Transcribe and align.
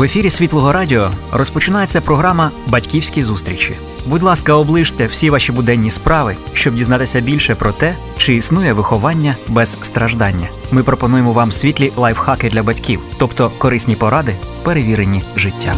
В 0.00 0.02
ефірі 0.02 0.30
Світлого 0.30 0.72
Радіо 0.72 1.10
розпочинається 1.32 2.00
програма 2.00 2.50
Батьківські 2.66 3.22
зустрічі. 3.22 3.76
Будь 4.06 4.22
ласка, 4.22 4.54
оближте 4.54 5.06
всі 5.06 5.30
ваші 5.30 5.52
буденні 5.52 5.90
справи, 5.90 6.36
щоб 6.52 6.74
дізнатися 6.74 7.20
більше 7.20 7.54
про 7.54 7.72
те, 7.72 7.94
чи 8.16 8.34
існує 8.34 8.72
виховання 8.72 9.36
без 9.48 9.78
страждання. 9.82 10.48
Ми 10.70 10.82
пропонуємо 10.82 11.32
вам 11.32 11.52
світлі 11.52 11.92
лайфхаки 11.96 12.48
для 12.48 12.62
батьків, 12.62 13.00
тобто 13.18 13.52
корисні 13.58 13.94
поради, 13.94 14.34
перевірені 14.62 15.22
життям. 15.36 15.76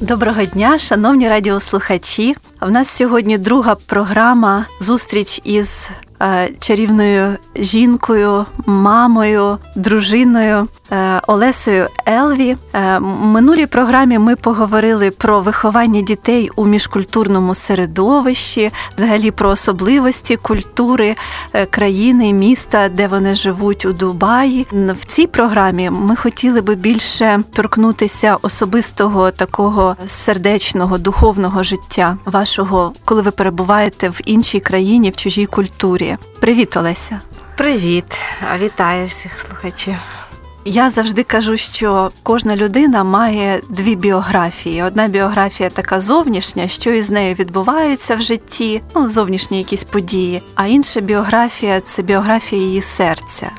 Доброго 0.00 0.44
дня, 0.44 0.78
шановні 0.78 1.28
радіослухачі. 1.28 2.36
В 2.60 2.70
нас 2.70 2.88
сьогодні 2.88 3.38
друга 3.38 3.74
програма 3.74 4.66
зустріч 4.80 5.40
із 5.44 5.90
чарівною 6.58 7.36
жінкою, 7.56 8.46
мамою, 8.66 9.58
дружиною. 9.76 10.56
е, 10.58 10.81
Олесею 11.26 11.88
Елві. 12.08 12.56
Е, 12.74 13.00
минулій 13.00 13.66
програмі 13.66 14.18
ми 14.18 14.36
поговорили 14.36 15.10
про 15.10 15.40
виховання 15.40 16.00
дітей 16.00 16.50
у 16.56 16.66
міжкультурному 16.66 17.54
середовищі, 17.54 18.70
взагалі 18.96 19.30
про 19.30 19.48
особливості 19.48 20.36
культури 20.36 21.16
країни, 21.70 22.32
міста, 22.32 22.88
де 22.88 23.08
вони 23.08 23.34
живуть 23.34 23.84
у 23.84 23.92
Дубаї. 23.92 24.66
В 24.72 25.04
цій 25.06 25.26
програмі 25.26 25.90
ми 25.90 26.16
хотіли 26.16 26.60
би 26.60 26.74
більше 26.74 27.40
торкнутися 27.52 28.36
особистого 28.42 29.30
такого 29.30 29.96
сердечного 30.06 30.98
духовного 30.98 31.62
життя 31.62 32.16
вашого, 32.24 32.92
коли 33.04 33.22
ви 33.22 33.30
перебуваєте 33.30 34.08
в 34.08 34.20
іншій 34.24 34.60
країні, 34.60 35.10
в 35.10 35.16
чужій 35.16 35.46
культурі. 35.46 36.16
Привіт, 36.40 36.76
Олеся. 36.76 37.20
Привіт, 37.56 38.04
вітаю 38.60 39.06
всіх 39.06 39.40
слухачів. 39.40 39.94
Я 40.64 40.90
завжди 40.90 41.22
кажу, 41.22 41.56
що 41.56 42.10
кожна 42.22 42.56
людина 42.56 43.04
має 43.04 43.60
дві 43.68 43.96
біографії. 43.96 44.82
Одна 44.82 45.08
біографія 45.08 45.70
така 45.70 46.00
зовнішня, 46.00 46.68
що 46.68 46.90
із 46.90 47.10
нею 47.10 47.34
відбувається 47.34 48.16
в 48.16 48.20
житті, 48.20 48.82
ну 48.94 49.08
зовнішні 49.08 49.58
якісь 49.58 49.84
події. 49.84 50.42
А 50.54 50.66
інша 50.66 51.00
біографія 51.00 51.80
це 51.80 52.02
біографія 52.02 52.62
її 52.62 52.80
серця, 52.80 53.50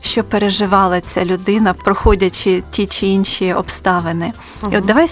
що 0.00 0.24
переживала 0.24 1.00
ця 1.00 1.24
людина, 1.24 1.74
проходячи 1.74 2.62
ті 2.70 2.86
чи 2.86 3.06
інші 3.06 3.52
обставини. 3.52 4.32
Угу. 4.62 4.72
І 4.72 4.76
от 4.76 4.84
давай 4.84 5.06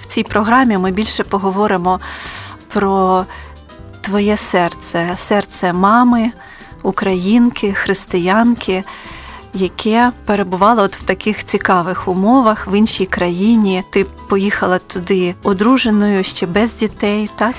в 0.00 0.06
цій 0.06 0.22
програмі 0.22 0.78
ми 0.78 0.90
більше 0.90 1.24
поговоримо 1.24 2.00
про 2.68 3.24
твоє 4.00 4.36
серце, 4.36 5.14
серце 5.16 5.72
мами, 5.72 6.32
українки, 6.82 7.72
християнки, 7.72 8.84
яке 9.54 10.12
перебувало 10.24 10.82
от 10.82 10.96
в 10.96 11.02
таких 11.02 11.44
цікавих 11.44 12.08
умовах 12.08 12.66
в 12.66 12.72
іншій 12.78 13.06
країні. 13.06 13.84
Ти 13.90 14.06
поїхала 14.28 14.78
туди 14.78 15.34
одруженою 15.42 16.24
ще 16.24 16.46
без 16.46 16.74
дітей, 16.74 17.30
так? 17.36 17.54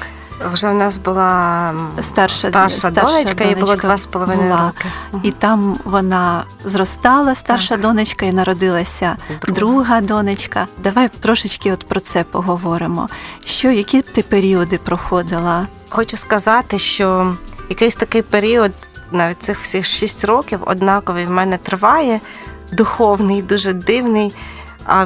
Вже 0.53 0.67
в 0.67 0.73
нас 0.73 0.97
була 0.97 1.73
старша 2.01 2.47
старша, 2.47 2.77
старша 2.77 3.01
донечка, 3.01 3.43
їй 3.43 3.55
було 3.55 3.75
два 3.75 3.97
з 3.97 4.05
половиною 4.05 4.49
роки. 4.51 4.87
І 5.23 5.31
там 5.31 5.79
вона 5.83 6.43
зростала, 6.63 7.35
старша 7.35 7.75
так. 7.75 7.81
донечка, 7.81 8.25
і 8.25 8.31
народилася 8.31 9.17
друга. 9.41 9.53
друга 9.53 10.01
донечка. 10.01 10.67
Давай 10.83 11.09
трошечки 11.19 11.71
от 11.71 11.87
про 11.87 11.99
це 11.99 12.23
поговоримо. 12.23 13.09
Що, 13.45 13.71
які 13.71 14.01
ти 14.01 14.21
періоди 14.21 14.77
проходила? 14.77 15.67
Хочу 15.89 16.17
сказати, 16.17 16.79
що 16.79 17.35
якийсь 17.69 17.95
такий 17.95 18.21
період, 18.21 18.71
навіть 19.11 19.43
цих 19.43 19.59
всіх 19.59 19.85
шість 19.85 20.25
років, 20.25 20.59
однаковий 20.65 21.25
в 21.25 21.31
мене 21.31 21.57
триває, 21.57 22.19
духовний, 22.71 23.41
дуже 23.41 23.73
дивний, 23.73 24.33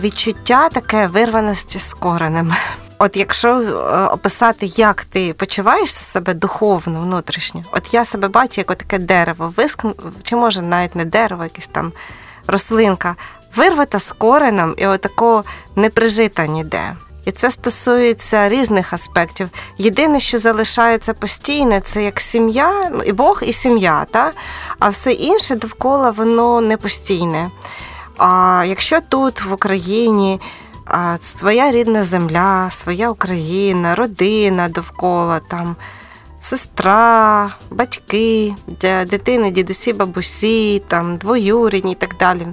відчуття 0.02 0.70
таке 0.70 1.08
вирваності 1.08 1.80
з 1.80 1.94
коренем. 1.94 2.54
От 3.00 3.18
якщо 3.18 3.50
е, 3.50 4.08
описати, 4.08 4.66
як 4.66 5.04
ти 5.04 5.34
почуваєшся 5.34 6.04
себе 6.04 6.34
духовно, 6.34 7.00
внутрішньо, 7.00 7.64
от 7.72 7.94
я 7.94 8.06
себе 8.06 8.28
бачу, 8.28 8.62
як 8.62 8.76
таке 8.76 8.98
дерево, 8.98 9.54
вискну, 9.58 9.96
чи 10.24 10.36
може 10.36 10.62
навіть 10.62 10.96
не 10.96 11.06
дерево, 11.06 11.44
якась 11.44 11.68
там 11.68 11.94
рослинка, 12.48 13.16
вирвата 13.56 14.00
з 14.00 14.12
коренем 14.12 14.76
і 14.78 14.88
отако 14.88 15.44
не 15.76 15.90
прижита 15.90 16.48
ніде. 16.48 16.96
І 17.28 17.32
це 17.32 17.52
стосується 17.52 18.50
різних 18.50 18.94
аспектів. 18.94 19.50
Єдине, 19.78 20.20
що 20.20 20.38
залишається 20.38 21.14
постійне, 21.14 21.82
це 21.82 22.04
як 22.04 22.22
сім'я, 22.22 22.90
ну, 22.94 23.04
і 23.04 23.12
Бог, 23.12 23.42
і 23.46 23.54
сім'я, 23.54 24.06
та? 24.12 24.32
а 24.80 24.90
все 24.90 25.12
інше 25.12 25.56
довкола 25.56 26.12
воно 26.12 26.62
не 26.62 26.78
постійне. 26.78 27.52
А 28.18 28.64
якщо 28.68 29.02
тут, 29.02 29.42
в 29.42 29.54
Україні, 29.54 30.42
твоя 31.40 31.72
рідна 31.72 32.04
земля, 32.04 32.68
своя 32.70 33.10
Україна, 33.10 33.96
родина 33.96 34.70
довкола, 34.70 35.40
там, 35.40 35.76
сестра, 36.40 37.50
батьки, 37.70 38.54
для 38.68 39.06
дитини, 39.06 39.52
дідусі, 39.52 39.94
бабусі, 39.94 40.82
там, 40.88 41.16
двоюрідні 41.16 41.92
і 41.92 41.96
так 41.96 42.16
далі. 42.20 42.48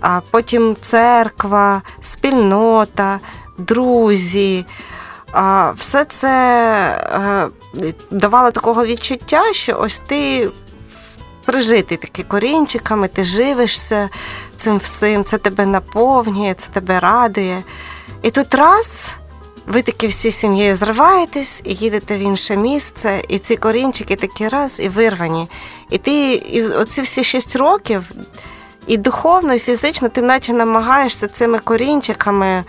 А 0.00 0.20
Потім 0.30 0.76
церква, 0.80 1.82
спільнота 2.00 3.20
друзі. 3.58 4.66
Все 5.74 6.04
це 6.04 6.30
е, 7.78 7.92
давало 8.10 8.50
такого 8.50 8.84
відчуття, 8.86 9.42
що 9.52 9.78
ось 9.80 9.98
ти 9.98 10.50
прижитий 11.44 11.96
таки 11.96 12.22
корінчиками, 12.22 13.08
ти 13.08 13.24
живишся 13.24 14.08
цим 14.56 14.76
всім, 14.76 15.24
це 15.24 15.38
тебе 15.38 15.66
наповнює, 15.66 16.54
це 16.54 16.68
тебе 16.72 17.00
радує. 17.00 17.62
І 18.22 18.30
тут 18.30 18.54
раз. 18.54 19.16
Ви 19.66 19.82
такі 19.82 20.06
всі 20.06 20.30
сім'єю 20.30 20.76
зриваєтесь 20.76 21.62
і 21.64 21.74
їдете 21.74 22.16
в 22.16 22.18
інше 22.18 22.56
місце, 22.56 23.22
і 23.28 23.38
ці 23.38 23.56
корінчики 23.56 24.16
такі 24.16 24.48
раз 24.48 24.80
і 24.80 24.88
вирвані. 24.88 25.48
І 25.90 25.98
ти 25.98 26.34
і 26.34 26.62
оці 26.62 27.02
всі 27.02 27.24
шість 27.24 27.56
років, 27.56 28.10
і 28.86 28.96
духовно, 28.96 29.54
і 29.54 29.58
фізично 29.58 30.08
ти 30.08 30.22
наче 30.22 30.52
намагаєшся 30.52 31.28
цими 31.28 31.58
корінчиками 31.58 32.64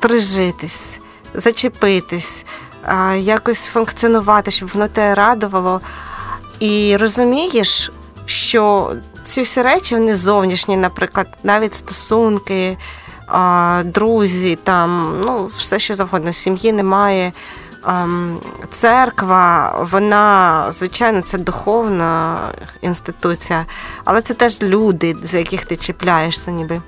прижитись, 0.00 1.00
зачепитись, 1.34 2.46
якось 3.16 3.66
функціонувати, 3.66 4.50
щоб 4.50 4.68
воно 4.68 4.88
тебе 4.88 5.14
радувало. 5.14 5.80
І 6.60 6.96
розумієш, 6.96 7.92
що 8.26 8.92
ці 9.22 9.42
всі 9.42 9.62
речі 9.62 9.94
вони 9.94 10.14
зовнішні, 10.14 10.76
наприклад, 10.76 11.26
навіть 11.42 11.74
стосунки, 11.74 12.78
друзі, 13.84 14.58
там, 14.64 15.20
ну, 15.24 15.50
все 15.58 15.78
що 15.78 15.94
завгодно, 15.94 16.32
сім'ї 16.32 16.72
немає. 16.72 17.32
Церква, 18.70 19.76
вона, 19.92 20.66
звичайно, 20.72 21.20
це 21.20 21.38
духовна 21.38 22.38
інституція, 22.80 23.66
але 24.04 24.22
це 24.22 24.34
теж 24.34 24.62
люди, 24.62 25.16
за 25.22 25.38
яких 25.38 25.64
ти 25.64 25.76
чіпляєшся, 25.76 26.50
ніби. 26.50 26.82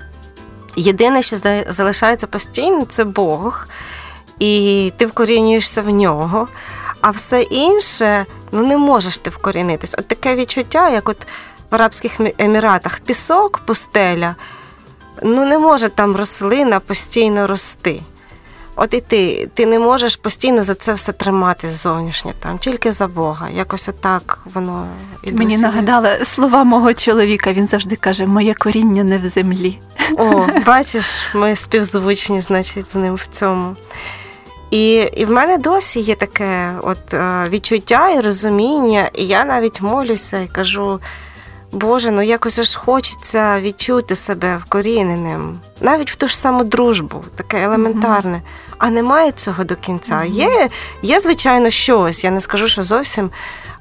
Єдине, 0.75 1.21
що 1.21 1.37
залишається 1.69 2.27
постійно, 2.27 2.85
це 2.89 3.03
Бог, 3.03 3.67
і 4.39 4.93
ти 4.97 5.05
вкорінюєшся 5.05 5.81
в 5.81 5.89
нього. 5.89 6.47
А 7.01 7.09
все 7.09 7.41
інше 7.41 8.25
ну 8.51 8.63
не 8.63 8.77
можеш 8.77 9.17
ти 9.17 9.29
вкорінитись. 9.29 9.95
От 9.97 10.07
таке 10.07 10.35
відчуття, 10.35 10.89
як 10.89 11.09
от 11.09 11.27
в 11.71 11.75
Арабських 11.75 12.19
Еміратах 12.37 12.99
пісок, 12.99 13.61
пустеля, 13.65 14.35
ну 15.23 15.45
не 15.45 15.59
може 15.59 15.89
там 15.89 16.15
рослина 16.15 16.79
постійно 16.79 17.47
рости. 17.47 18.01
От 18.75 18.93
і 18.93 18.99
ти 18.99 19.49
ти 19.53 19.65
не 19.65 19.79
можеш 19.79 20.15
постійно 20.15 20.63
за 20.63 20.73
це 20.73 20.93
все 20.93 21.11
тримати 21.11 21.69
зовнішнє, 21.69 22.33
там 22.39 22.57
тільки 22.57 22.91
за 22.91 23.07
Бога. 23.07 23.47
Якось 23.49 23.89
отак 23.89 24.39
воно 24.53 24.87
і 25.23 25.31
мені 25.31 25.57
нагадала 25.57 26.25
слова 26.25 26.63
мого 26.63 26.93
чоловіка. 26.93 27.53
Він 27.53 27.67
завжди 27.67 27.95
каже: 27.95 28.25
Моє 28.25 28.53
коріння 28.53 29.03
не 29.03 29.17
в 29.17 29.21
землі. 29.21 29.79
О, 30.17 30.47
бачиш, 30.65 31.05
ми 31.35 31.55
співзвучні, 31.55 32.41
значить, 32.41 32.91
з 32.91 32.95
ним 32.95 33.15
в 33.15 33.25
цьому. 33.31 33.75
І 34.71 34.93
і 34.93 35.25
в 35.25 35.31
мене 35.31 35.57
досі 35.57 35.99
є 35.99 36.15
таке 36.15 36.73
от 36.81 37.13
е, 37.13 37.45
відчуття 37.49 38.09
і 38.09 38.19
розуміння, 38.19 39.09
і 39.13 39.27
я 39.27 39.45
навіть 39.45 39.81
молюся 39.81 40.39
і 40.39 40.47
кажу. 40.47 40.99
Боже, 41.71 42.11
ну 42.11 42.21
якось 42.21 42.59
аж 42.59 42.75
хочеться 42.75 43.61
відчути 43.61 44.15
себе 44.15 44.57
вкоріненим, 44.57 45.59
навіть 45.81 46.11
в 46.11 46.15
ту 46.15 46.27
ж 46.27 46.37
саму 46.37 46.63
дружбу, 46.63 47.23
таке 47.35 47.63
елементарне. 47.63 48.37
Mm-hmm. 48.37 48.75
А 48.77 48.89
немає 48.89 49.31
цього 49.31 49.63
до 49.63 49.75
кінця. 49.75 50.15
Mm-hmm. 50.15 50.31
Є, 50.31 50.69
є, 51.01 51.19
звичайно, 51.19 51.69
щось. 51.69 52.23
Я 52.23 52.31
не 52.31 52.41
скажу, 52.41 52.67
що 52.67 52.83
зовсім, 52.83 53.31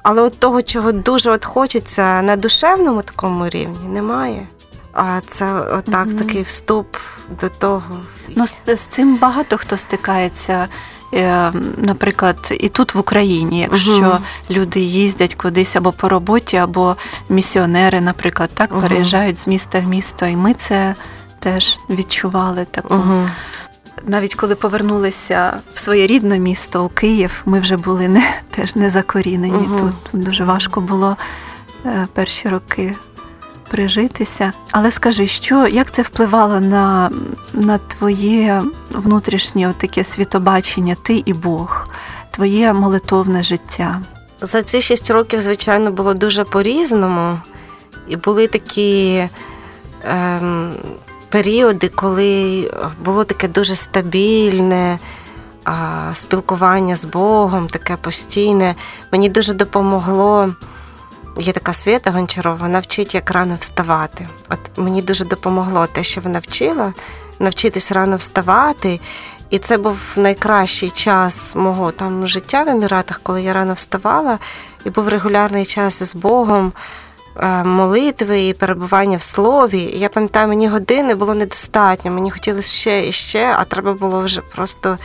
але 0.03 0.23
от 0.23 0.39
того, 0.39 0.63
чого 0.63 0.93
дуже 0.93 1.31
от 1.31 1.45
хочеться 1.45 2.23
на 2.23 2.37
душевному 2.37 3.03
такому 3.03 3.49
рівні, 3.49 3.89
немає. 3.89 4.49
А 4.93 5.21
це 5.27 5.53
отак, 5.55 6.07
mm-hmm. 6.07 6.19
такий 6.19 6.43
вступ 6.43 6.97
до 7.41 7.49
того. 7.49 8.01
Ну, 8.29 8.47
з, 8.47 8.57
з 8.67 8.81
цим 8.81 9.17
багато 9.17 9.57
хто 9.57 9.77
стикається. 9.77 10.69
Е, 11.15 11.53
наприклад, 11.77 12.57
і 12.61 12.69
тут 12.69 12.95
в 12.95 12.99
Україні, 12.99 13.61
якщо 13.61 13.93
угу. 13.93 14.19
люди 14.51 14.81
їздять 14.81 15.35
кудись 15.35 15.77
або 15.77 15.93
по 15.93 16.09
роботі, 16.09 16.57
або 16.57 16.97
місіонери, 17.29 18.01
наприклад, 18.01 18.51
так 18.55 18.73
угу. 18.73 18.81
переїжджають 18.81 19.39
з 19.39 19.47
міста 19.47 19.81
в 19.81 19.89
місто, 19.89 20.27
і 20.27 20.37
ми 20.37 20.55
це 20.55 20.95
теж 21.41 21.77
відчували 21.91 22.67
таку. 22.71 22.95
Угу. 22.95 23.29
Навіть 24.07 24.35
коли 24.35 24.55
повернулися 24.55 25.61
в 25.75 25.79
своє 25.79 26.07
рідне 26.07 26.39
місто 26.39 26.85
у 26.85 26.89
Київ, 26.89 27.43
ми 27.47 27.61
вже 27.61 27.77
були 27.77 28.09
не 28.09 28.35
теж 28.51 28.77
не 28.77 28.91
закорінені. 28.91 29.69
Тут 29.79 30.23
дуже 30.23 30.45
важко 30.45 30.81
було 30.81 31.17
е, 31.87 32.09
перші 32.15 32.49
роки 32.49 32.95
прижитися. 33.71 34.53
Але 34.71 34.91
скажи, 34.91 35.27
що 35.27 35.67
як 35.67 35.91
це 35.91 36.03
впливало 36.03 36.61
на 36.61 37.11
на 37.53 37.79
твоє 37.79 38.63
внутрішнє 38.91 39.75
таке 39.79 40.05
світобачення, 40.05 40.97
ти 41.03 41.23
і 41.27 41.33
Бог, 41.33 41.89
твоє 42.31 42.73
молитовне 42.73 43.43
життя? 43.43 44.01
За 44.41 44.63
ці 44.63 44.81
шість 44.81 45.11
років, 45.11 45.43
звичайно, 45.43 45.91
було 45.91 46.15
дуже 46.15 46.45
по-різному. 46.45 47.39
І 48.09 48.17
були 48.17 48.47
такі 48.47 49.29
ем, 50.05 50.73
періоди, 51.29 51.89
коли 51.89 52.71
було 53.05 53.25
таке 53.25 53.49
дуже 53.49 53.77
стабільне. 53.77 54.99
Спілкування 56.13 56.97
з 56.97 57.05
Богом, 57.05 57.69
таке 57.69 57.97
постійне. 57.97 58.75
Мені 59.13 59.29
дуже 59.29 59.55
допомогло 59.55 60.49
Є 61.41 61.53
така 61.53 61.73
Свята 61.73 62.11
Гончарова, 62.11 62.57
вона 62.61 62.79
вчить, 62.79 63.15
як 63.15 63.31
рано 63.31 63.57
вставати. 63.61 64.29
От 64.51 64.59
мені 64.77 65.03
дуже 65.03 65.25
допомогло 65.25 65.87
те, 65.87 66.03
що 66.03 66.21
вона 66.21 66.39
вчила, 66.39 66.93
навчитись 67.39 67.93
рано 67.93 68.17
вставати. 68.17 69.01
І 69.51 69.59
це 69.59 69.79
був 69.79 70.15
найкращий 70.17 70.91
час 70.91 71.55
мого 71.55 71.91
там 71.91 72.29
життя 72.29 72.63
в 72.63 72.69
Еміратах, 72.69 73.21
коли 73.23 73.43
я 73.43 73.53
рано 73.53 73.73
вставала, 73.73 74.39
і 74.85 74.91
був 74.91 75.09
регулярний 75.09 75.65
час 75.65 76.03
з 76.03 76.15
Богом, 76.15 76.73
е, 77.37 77.65
молитви 77.65 78.43
і 78.49 78.55
перебування 78.55 79.17
в 79.17 79.23
слові. 79.23 79.79
І 79.79 79.99
я 79.99 80.09
пам'ятаю, 80.09 80.49
мені 80.49 80.69
години 80.69 81.15
було 81.15 81.35
недостатньо. 81.35 82.11
Мені 82.11 82.31
хотілося 82.31 82.73
ще 82.73 83.09
і 83.09 83.13
ще, 83.13 83.55
а 83.59 83.65
треба 83.65 83.93
було 83.93 84.23
вже 84.23 84.41
просто 84.41 84.99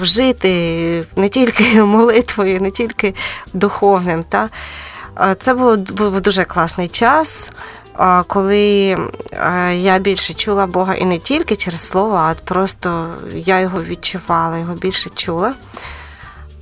вжити 0.00 1.04
не 1.16 1.28
тільки 1.28 1.82
молитвою, 1.82 2.60
не 2.60 2.70
тільки 2.70 3.14
духовним. 3.52 4.24
Та? 4.24 4.48
Це 5.38 5.54
був 5.54 6.20
дуже 6.20 6.44
класний 6.44 6.88
час, 6.88 7.52
коли 8.26 8.96
я 9.72 9.98
більше 9.98 10.34
чула 10.34 10.66
Бога 10.66 10.94
і 10.94 11.04
не 11.04 11.18
тільки 11.18 11.56
через 11.56 11.80
слово, 11.80 12.16
а 12.16 12.34
просто 12.44 13.14
я 13.34 13.60
його 13.60 13.82
відчувала, 13.82 14.58
його 14.58 14.74
більше 14.74 15.10
чула. 15.10 15.52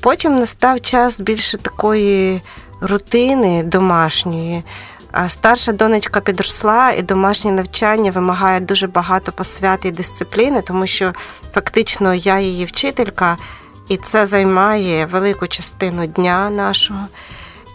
Потім 0.00 0.36
настав 0.36 0.80
час 0.80 1.20
більше 1.20 1.56
такої 1.58 2.42
рутини 2.80 3.62
домашньої. 3.62 4.62
Старша 5.28 5.72
донечка 5.72 6.20
підросла, 6.20 6.90
і 6.92 7.02
домашнє 7.02 7.52
навчання 7.52 8.10
вимагає 8.10 8.60
дуже 8.60 8.86
багато 8.86 9.32
посвяти 9.32 9.88
і 9.88 9.90
дисципліни, 9.90 10.62
тому 10.62 10.86
що 10.86 11.12
фактично 11.54 12.14
я 12.14 12.38
її 12.38 12.64
вчителька, 12.64 13.36
і 13.88 13.96
це 13.96 14.26
займає 14.26 15.06
велику 15.06 15.46
частину 15.46 16.06
дня 16.06 16.50
нашого. 16.50 17.06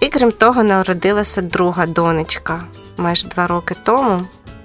І 0.04 0.10
крім 0.10 0.32
того, 0.32 0.64
народилася 0.64 1.42
друга 1.42 1.86
донечка 1.86 2.64
майже 2.98 3.28
два 3.28 3.48
роки 3.48 3.76
тому. 3.84 4.22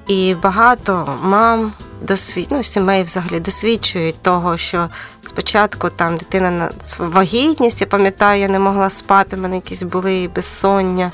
І 0.07 0.35
багато 0.43 1.19
мам 1.23 1.73
досвід... 2.03 2.47
ну, 2.51 2.63
сімей 2.63 3.03
взагалі 3.03 3.41
досвідчують 3.41 4.23
того, 4.23 4.57
що 4.57 4.89
спочатку 5.25 5.91
там 5.91 6.17
дитина 6.17 6.51
на 6.51 6.71
вагітність, 6.99 7.81
я 7.81 7.87
пам'ятаю, 7.87 8.41
я 8.41 8.49
не 8.49 8.59
могла 8.59 8.91
спати, 8.91 9.37
в 9.37 9.39
мене 9.39 9.57
якісь 9.57 9.83
були 9.83 10.31
безсоння, 10.35 11.13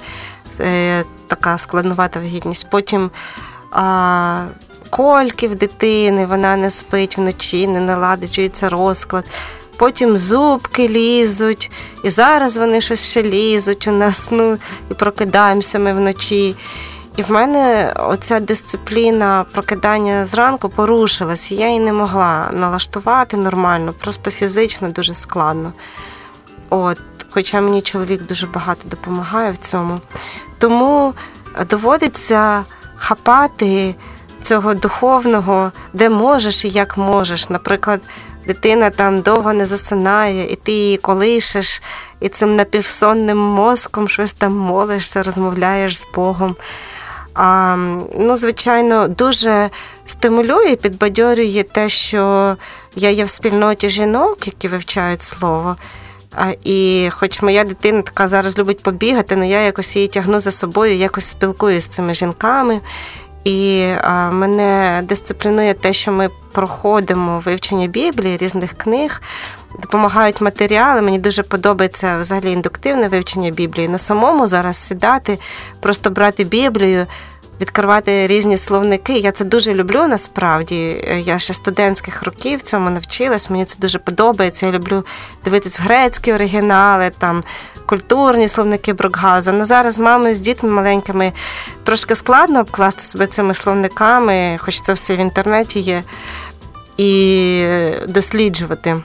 е, 0.61 1.05
така 1.27 1.59
складнувата 1.59 2.21
вагітність. 2.21 2.67
Потім 2.71 3.11
а, 3.73 4.47
кольки 4.91 5.49
дитини, 5.49 6.27
вона 6.27 6.57
не 6.57 6.71
спить 6.71 7.19
вночі, 7.19 7.69
не 7.69 7.81
наладичується 7.81 8.69
розклад 8.69 9.25
потім 9.77 10.17
зубки 10.17 10.89
лізуть, 10.89 11.71
і 12.03 12.11
зараз 12.11 12.57
вони 12.57 12.81
щось 12.81 13.11
ще 13.11 13.23
лізуть 13.23 13.87
у 13.87 13.93
нас, 13.93 14.29
ну 14.31 14.59
і 14.91 14.95
прокидаємося 14.95 15.79
ми 15.79 15.93
вночі. 15.93 16.57
І 17.17 17.23
в 17.23 17.31
мене 17.31 17.93
оця 17.99 18.41
дисципліна 18.41 19.45
прокидання 19.53 20.25
зранку 20.25 20.69
порушилась, 20.69 21.53
я 21.53 21.67
її 21.67 21.81
не 21.81 21.93
могла 21.93 22.51
налаштувати 22.53 23.37
нормально, 23.37 23.93
просто 24.01 24.31
фізично 24.31 24.91
дуже 24.91 25.15
складно. 25.15 25.73
От, 26.71 26.99
Хоча 27.35 27.61
мені 27.61 27.83
чоловік 27.83 28.27
дуже 28.27 28.47
багато 28.47 28.89
допомагає 28.89 29.53
в 29.53 29.57
цьому. 29.57 30.01
Тому 30.59 31.15
доводиться 31.71 32.65
хапати 32.97 33.95
цього 34.43 34.75
духовного, 34.75 35.73
де 35.93 36.09
можеш 36.09 36.65
і 36.65 36.69
як 36.69 36.97
можеш. 36.97 37.51
Наприклад, 37.51 38.01
дитина 38.47 38.91
там 38.91 39.21
довго 39.21 39.53
не 39.53 39.67
засинає, 39.67 40.53
і 40.53 40.57
ти 40.57 40.73
її 40.73 40.97
колишеш, 40.97 41.83
і 42.21 42.29
цим 42.29 42.57
напівсонним 42.57 43.39
мозком 43.39 44.09
щось 44.09 44.33
там 44.33 44.57
молишся, 44.57 45.23
розмовляєш 45.23 45.99
з 45.99 46.07
Богом. 46.15 46.57
А, 47.35 47.77
Ну, 48.19 48.37
Звичайно, 48.37 49.09
дуже 49.09 49.71
стимулює 50.07 50.77
підбадьорює 50.77 51.65
те, 51.73 51.89
що 51.89 52.57
я 52.97 53.11
є 53.11 53.25
в 53.25 53.29
спільноті 53.29 53.89
жінок, 53.89 54.47
які 54.47 54.69
вивчають 54.69 55.23
слово. 55.23 55.77
А, 56.37 56.53
І 56.65 57.09
хоч 57.13 57.43
моя 57.43 57.65
дитина 57.65 58.03
така 58.03 58.29
зараз 58.29 58.59
любить 58.59 58.83
побігати, 58.83 59.35
але 59.35 59.49
я 59.49 59.61
якось 59.61 59.97
її 59.97 60.09
тягну 60.09 60.41
за 60.41 60.51
собою, 60.51 60.95
якось 60.97 61.25
спілкуюся 61.25 61.87
з 61.87 61.91
цими 61.91 62.15
жінками. 62.15 62.81
І 63.45 63.93
мене 64.31 65.03
дисциплінує 65.05 65.75
те, 65.75 65.93
що 65.93 66.13
ми 66.13 66.31
проходимо 66.53 67.39
вивчення 67.39 67.87
Біблії, 67.87 68.37
різних 68.37 68.73
книг, 68.73 69.23
допомагають 69.81 70.41
матеріали. 70.41 71.03
Мені 71.03 71.19
дуже 71.19 71.43
подобається 71.43 72.19
взагалі 72.19 72.53
індуктивне 72.53 73.09
вивчення 73.09 73.51
Біблії. 73.51 73.89
На 73.89 73.99
самому 73.99 74.47
зараз 74.47 74.77
сідати, 74.77 75.39
просто 75.81 76.11
брати 76.11 76.45
Біблію. 76.45 77.07
Відкривати 77.61 78.27
різні 78.27 78.57
словники. 78.57 79.13
Я 79.13 79.33
це 79.33 79.45
дуже 79.45 79.75
люблю 79.75 80.07
насправді. 80.07 81.05
Я 81.25 81.39
ще 81.39 81.55
студентських 81.55 82.23
років 82.23 82.63
цьому 82.63 82.91
навчилась. 82.91 83.51
Мені 83.51 83.65
це 83.65 83.77
дуже 83.79 83.99
подобається. 83.99 84.67
Я 84.67 84.73
люблю 84.73 85.05
дивитись 85.45 85.79
в 85.79 85.83
грецькі 85.83 86.33
оригінали, 86.33 87.11
там 87.19 87.45
культурні 87.87 88.49
словники 88.49 88.93
Брокгауза. 88.93 89.53
Ну 89.53 89.65
зараз 89.65 89.99
мами 89.99 90.35
з 90.35 90.41
дітьми 90.41 90.69
маленькими 90.69 91.33
трошки 91.85 92.15
складно 92.15 92.61
обкласти 92.61 93.03
себе 93.03 93.27
цими 93.27 93.55
словниками, 93.55 94.57
хоч 94.59 94.81
це 94.81 94.93
все 94.93 95.17
в 95.17 95.19
інтернеті 95.19 95.81
є, 95.81 96.03
і 96.97 97.67
досліджувати. 98.09 99.03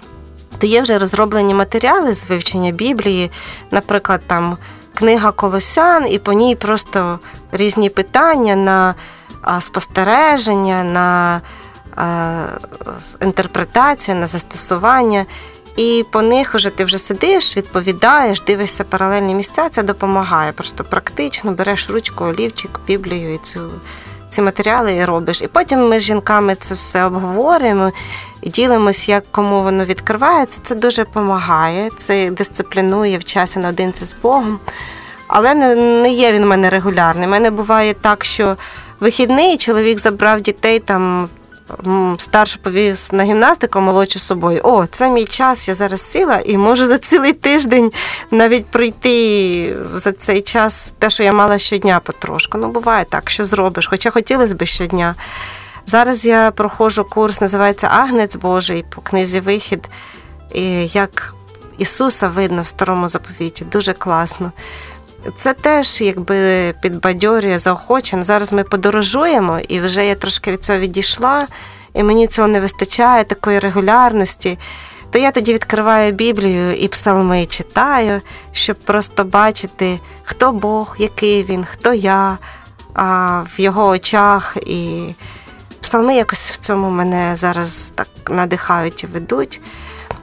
То 0.57 0.67
є 0.67 0.81
вже 0.81 0.97
розроблені 0.97 1.53
матеріали 1.53 2.13
з 2.13 2.29
вивчення 2.29 2.71
Біблії, 2.71 3.31
наприклад, 3.71 4.21
там 4.27 4.57
книга 4.99 5.31
Колосян, 5.31 6.11
і 6.11 6.19
по 6.19 6.33
ній 6.33 6.55
просто 6.55 7.19
різні 7.51 7.89
питання 7.89 8.55
на 8.55 8.95
спостереження, 9.59 10.83
на 10.83 11.41
інтерпретацію, 13.21 14.17
на 14.17 14.27
застосування. 14.27 15.25
І 15.77 16.05
по 16.11 16.21
них 16.21 16.55
уже 16.55 16.69
ти 16.69 16.85
вже 16.85 16.97
сидиш, 16.97 17.57
відповідаєш, 17.57 18.41
дивишся 18.41 18.83
паралельні 18.83 19.35
місця, 19.35 19.69
це 19.69 19.83
допомагає. 19.83 20.51
Просто 20.51 20.83
практично 20.83 21.51
береш 21.51 21.89
ручку, 21.89 22.25
олівчик, 22.25 22.79
біблію 22.87 23.33
і 23.33 23.37
цю. 23.37 23.71
Ці 24.29 24.41
матеріали 24.41 24.95
і 24.95 25.05
робиш. 25.05 25.41
І 25.41 25.47
потім 25.47 25.89
ми 25.89 25.99
з 25.99 26.03
жінками 26.03 26.55
це 26.55 26.75
все 26.75 27.05
обговорюємо 27.05 27.91
і 28.41 28.49
ділимось, 28.49 29.09
як 29.09 29.23
кому 29.31 29.63
воно 29.63 29.85
відкривається. 29.85 30.61
Це 30.63 30.75
дуже 30.75 31.03
допомагає, 31.03 31.89
це 31.97 32.31
дисциплінує 32.31 33.17
в 33.17 33.23
часі 33.23 33.59
наодинці 33.59 34.05
з 34.05 34.15
Богом. 34.21 34.59
Але 35.27 35.53
не, 35.53 35.75
не 35.75 36.09
є 36.09 36.31
він 36.33 36.43
в 36.43 36.47
мене 36.47 36.69
регулярний. 36.69 37.27
У 37.27 37.31
мене 37.31 37.51
буває 37.51 37.93
так, 37.93 38.25
що 38.25 38.57
вихідний 38.99 39.57
чоловік 39.57 39.99
забрав 39.99 40.41
дітей 40.41 40.79
там 40.79 41.27
старшу 42.17 42.59
повіз 42.59 43.09
на 43.13 43.23
гімнастику, 43.23 43.79
молодшу 43.79 44.19
собою. 44.19 44.61
О, 44.63 44.85
це 44.85 45.09
мій 45.09 45.25
час, 45.25 45.67
я 45.67 45.73
зараз 45.73 46.01
сіла 46.01 46.41
і 46.45 46.57
можу 46.57 46.85
за 46.85 46.97
цілий 46.97 47.33
тиждень 47.33 47.91
навіть 48.31 48.65
пройти 48.65 49.77
за 49.95 50.11
цей 50.11 50.41
час 50.41 50.93
те, 50.99 51.09
що 51.09 51.23
я 51.23 51.31
мала 51.31 51.57
щодня 51.57 51.99
потрошку. 51.99 52.57
Ну, 52.57 52.67
буває 52.67 53.05
так, 53.09 53.29
що 53.29 53.43
зробиш, 53.43 53.87
хоча 53.87 54.09
хотілося 54.09 54.55
б 54.55 54.65
щодня. 54.65 55.15
Зараз 55.85 56.25
я 56.25 56.51
проходжу 56.51 57.05
курс, 57.09 57.41
називається 57.41 57.87
Агнець 57.87 58.35
Божий 58.35 58.85
по 58.89 59.01
книзі 59.01 59.39
Вихід. 59.39 59.89
І 60.53 60.87
Як 60.87 61.33
Ісуса 61.77 62.27
видно 62.27 62.61
в 62.61 62.67
старому 62.67 63.07
заповіті, 63.07 63.65
дуже 63.65 63.93
класно. 63.93 64.51
Це 65.35 65.53
теж 65.53 66.01
якби 66.01 66.73
підбадьорює, 66.81 67.57
заохочено. 67.57 68.23
Зараз 68.23 68.53
ми 68.53 68.63
подорожуємо, 68.63 69.59
і 69.67 69.79
вже 69.79 70.05
я 70.05 70.15
трошки 70.15 70.51
від 70.51 70.63
цього 70.63 70.79
відійшла, 70.79 71.47
і 71.93 72.03
мені 72.03 72.27
цього 72.27 72.47
не 72.47 72.59
вистачає, 72.59 73.23
такої 73.23 73.59
регулярності. 73.59 74.57
то 75.11 75.19
я 75.19 75.31
тоді 75.31 75.53
відкриваю 75.53 76.11
Біблію 76.11 76.75
і 76.75 76.87
псалми 76.87 77.45
читаю, 77.45 78.21
щоб 78.51 78.75
просто 78.75 79.23
бачити, 79.23 79.99
хто 80.23 80.51
Бог, 80.51 80.95
який 80.99 81.43
він, 81.43 81.65
хто 81.65 81.93
я 81.93 82.37
а, 82.93 83.41
в 83.57 83.59
його 83.59 83.87
очах. 83.87 84.57
І 84.65 85.01
псалми 85.81 86.15
якось 86.15 86.51
в 86.51 86.57
цьому 86.57 86.89
мене 86.89 87.35
зараз 87.35 87.91
так 87.95 88.07
надихають 88.29 89.03
і 89.03 89.07
ведуть. 89.07 89.61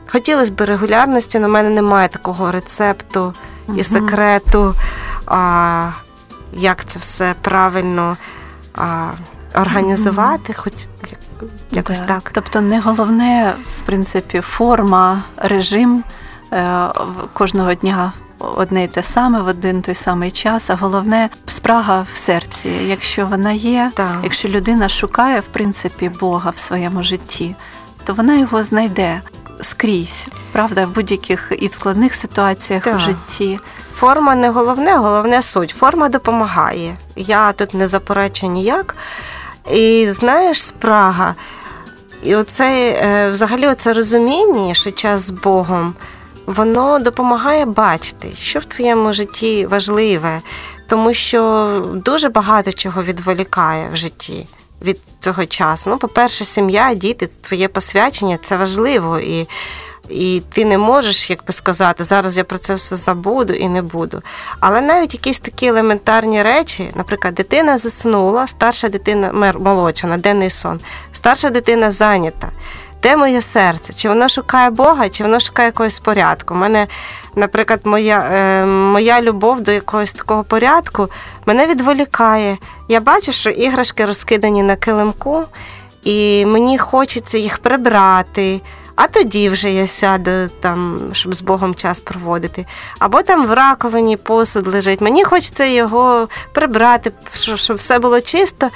Хотілося 0.06 0.52
б 0.52 0.60
регулярності, 0.60 1.38
але 1.38 1.46
в 1.46 1.50
мене 1.50 1.70
немає 1.70 2.08
такого 2.08 2.50
рецепту 2.50 3.34
і 3.76 3.84
секрету, 3.84 4.74
а, 5.26 5.90
як 6.52 6.84
це 6.84 6.98
все 6.98 7.34
правильно 7.40 8.16
а, 8.74 9.10
організувати, 9.54 10.52
хоч 10.52 10.72
якось 11.70 12.00
да. 12.00 12.06
так. 12.06 12.30
Тобто 12.34 12.60
не 12.60 12.80
головне, 12.80 13.54
в 13.76 13.80
принципі, 13.80 14.40
форма, 14.40 15.22
режим 15.36 16.04
е, 16.52 16.88
кожного 17.32 17.74
дня. 17.74 18.12
Одне 18.38 18.84
й 18.84 18.88
те 18.88 19.02
саме 19.02 19.42
в 19.42 19.46
один 19.46 19.82
той 19.82 19.94
самий 19.94 20.30
час, 20.30 20.70
а 20.70 20.74
головне 20.74 21.30
спрага 21.46 22.06
в 22.12 22.16
серці. 22.16 22.68
Якщо 22.68 23.26
вона 23.26 23.52
є, 23.52 23.90
так. 23.94 24.16
якщо 24.22 24.48
людина 24.48 24.88
шукає 24.88 25.40
в 25.40 25.46
принципі 25.46 26.08
Бога 26.20 26.50
в 26.50 26.58
своєму 26.58 27.02
житті, 27.02 27.56
то 28.04 28.14
вона 28.14 28.38
його 28.38 28.62
знайде 28.62 29.20
скрізь, 29.60 30.28
правда, 30.52 30.86
в 30.86 30.90
будь-яких 30.90 31.52
і 31.58 31.68
в 31.68 31.72
складних 31.72 32.14
ситуаціях 32.14 32.84
так. 32.84 32.96
в 32.96 32.98
житті. 32.98 33.60
Форма 33.94 34.34
не 34.34 34.50
головне, 34.50 34.96
головне 34.96 35.42
суть. 35.42 35.70
Форма 35.70 36.08
допомагає. 36.08 36.96
Я 37.16 37.52
тут 37.52 37.74
не 37.74 37.86
заперечу 37.86 38.46
ніяк. 38.46 38.96
І 39.72 40.08
знаєш, 40.10 40.62
спрага. 40.62 41.34
І 42.22 42.36
оце, 42.36 42.98
е, 43.02 43.30
взагалі, 43.30 43.68
оце 43.68 43.92
розуміння, 43.92 44.74
що 44.74 44.92
час 44.92 45.20
з 45.20 45.30
Богом, 45.30 45.94
воно 46.46 46.98
допомагає 46.98 47.66
бачити, 47.66 48.32
що 48.38 48.58
в 48.58 48.64
твоєму 48.64 49.12
житті 49.12 49.66
важливе, 49.66 50.40
тому 50.88 51.14
що 51.14 51.82
дуже 51.94 52.28
багато 52.28 52.72
чого 52.72 53.02
відволікає 53.02 53.90
в 53.92 53.96
житті 53.96 54.46
від 54.82 54.98
цього 55.20 55.46
часу. 55.46 55.90
Ну, 55.90 55.96
по-перше, 55.96 56.44
сім'я, 56.44 56.94
діти, 56.94 57.28
твоє 57.40 57.68
посвячення 57.68 58.38
це 58.42 58.56
важливо. 58.56 59.18
І 59.18 59.48
і 60.08 60.42
ти 60.52 60.64
не 60.64 60.78
можеш, 60.78 61.30
як 61.30 61.44
би 61.46 61.52
сказати, 61.52 62.04
зараз 62.04 62.36
я 62.36 62.44
про 62.44 62.58
це 62.58 62.74
все 62.74 62.96
забуду 62.96 63.52
і 63.52 63.68
не 63.68 63.82
буду. 63.82 64.22
Але 64.60 64.80
навіть 64.80 65.14
якісь 65.14 65.40
такі 65.40 65.66
елементарні 65.66 66.42
речі, 66.42 66.90
наприклад, 66.94 67.34
дитина 67.34 67.78
заснула, 67.78 68.46
старша 68.46 68.88
дитина 68.88 69.52
молодша 69.58 70.06
на 70.06 70.16
денний 70.16 70.50
сон, 70.50 70.80
старша 71.12 71.50
дитина 71.50 71.90
зайнята. 71.90 72.50
Де 73.02 73.16
моє 73.16 73.40
серце? 73.40 73.92
Чи 73.92 74.08
воно 74.08 74.28
шукає 74.28 74.70
Бога, 74.70 75.08
чи 75.08 75.24
воно 75.24 75.40
шукає 75.40 75.68
якогось 75.68 75.98
порядку? 76.00 76.54
У 76.54 76.56
мене, 76.56 76.86
наприклад, 77.34 77.80
моя 77.84 78.18
е, 78.32 78.66
моя 78.66 79.22
любов 79.22 79.60
до 79.60 79.72
якогось 79.72 80.12
такого 80.12 80.44
порядку 80.44 81.08
мене 81.46 81.66
відволікає. 81.66 82.58
Я 82.88 83.00
бачу, 83.00 83.32
що 83.32 83.50
іграшки 83.50 84.06
розкидані 84.06 84.62
на 84.62 84.76
килимку, 84.76 85.44
і 86.04 86.46
мені 86.46 86.78
хочеться 86.78 87.38
їх 87.38 87.58
прибрати 87.58 88.60
а 88.96 89.06
тоді 89.06 89.48
вже 89.48 89.70
я 89.70 89.86
сяду 89.86 90.30
там, 90.60 91.00
щоб 91.12 91.34
з 91.34 91.42
Богом 91.42 91.74
час 91.74 92.00
проводити. 92.00 92.66
Або 92.98 93.22
там 93.22 93.46
в 93.46 93.52
раковині 93.52 94.16
посуд 94.16 94.66
лежить. 94.66 95.00
Мені 95.00 95.24
хочеться 95.24 95.64
його 95.64 96.28
прибрати, 96.52 97.12
щоб 97.34 97.76
все 97.76 97.98
було 97.98 98.20
чисто. 98.20 98.68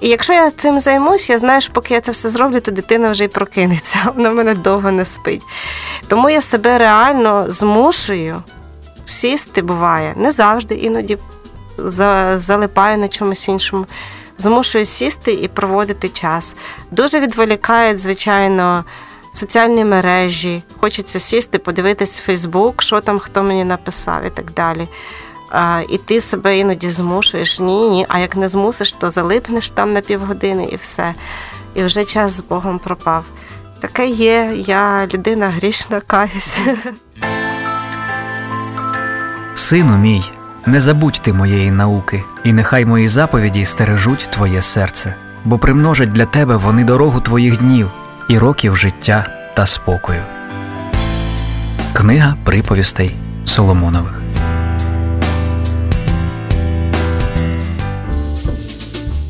І 0.00 0.08
якщо 0.08 0.32
я 0.32 0.50
цим 0.50 0.80
займусь, 0.80 1.30
я 1.30 1.38
знаю, 1.38 1.60
що 1.60 1.72
поки 1.72 1.94
я 1.94 2.00
це 2.00 2.12
все 2.12 2.28
зроблю, 2.28 2.60
то 2.60 2.70
дитина 2.70 3.10
вже 3.10 3.24
й 3.24 3.28
прокинеться. 3.28 3.98
Вона 4.16 4.30
мене 4.30 4.54
довго 4.54 4.92
не 4.92 5.04
спить. 5.04 5.42
Тому 6.08 6.30
я 6.30 6.40
себе 6.40 6.78
реально 6.78 7.44
змушую 7.48 8.42
сісти, 9.04 9.62
буває, 9.62 10.12
не 10.16 10.32
завжди, 10.32 10.74
іноді 10.74 11.18
залипаю 12.34 12.98
на 12.98 13.08
чомусь 13.08 13.48
іншому. 13.48 13.86
Змушую 14.38 14.84
сісти 14.84 15.32
і 15.32 15.48
проводити 15.48 16.08
час. 16.08 16.56
Дуже 16.90 17.20
відволікає, 17.20 17.98
звичайно 17.98 18.84
соціальні 19.36 19.84
мережі, 19.84 20.62
хочеться 20.80 21.18
сісти, 21.18 21.58
подивитись 21.58 22.18
Фейсбук, 22.18 22.82
що 22.82 23.00
там 23.00 23.18
хто 23.18 23.42
мені 23.42 23.64
написав 23.64 24.24
і 24.24 24.30
так 24.30 24.52
далі. 24.52 24.88
І 25.88 25.98
ти 25.98 26.20
себе 26.20 26.58
іноді 26.58 26.90
змушуєш. 26.90 27.60
Ні, 27.60 27.88
ні. 27.88 28.06
А 28.08 28.18
як 28.18 28.36
не 28.36 28.48
змусиш, 28.48 28.92
то 28.92 29.10
залипнеш 29.10 29.70
там 29.70 29.92
на 29.92 30.00
півгодини 30.00 30.64
і 30.64 30.76
все. 30.76 31.14
І 31.74 31.82
вже 31.82 32.04
час 32.04 32.32
з 32.32 32.40
Богом 32.40 32.78
пропав. 32.78 33.24
Таке 33.80 34.06
є, 34.06 34.52
я 34.56 35.06
людина 35.14 35.48
грішна, 35.48 36.00
каюсь. 36.00 36.58
Сину 39.54 39.96
мій, 39.96 40.30
не 40.66 40.80
забудь 40.80 41.20
ти 41.22 41.32
моєї 41.32 41.70
науки, 41.70 42.24
і 42.44 42.52
нехай 42.52 42.84
мої 42.84 43.08
заповіді 43.08 43.64
стережуть 43.64 44.28
твоє 44.30 44.62
серце, 44.62 45.14
бо 45.44 45.58
примножать 45.58 46.12
для 46.12 46.24
тебе 46.24 46.56
вони 46.56 46.84
дорогу 46.84 47.20
твоїх 47.20 47.58
днів 47.58 47.90
і 48.28 48.38
років 48.38 48.76
життя 48.76 49.26
та 49.54 49.66
спокою. 49.66 50.22
Книга 51.92 52.36
приповістей 52.44 53.10
Соломонових. 53.44 54.26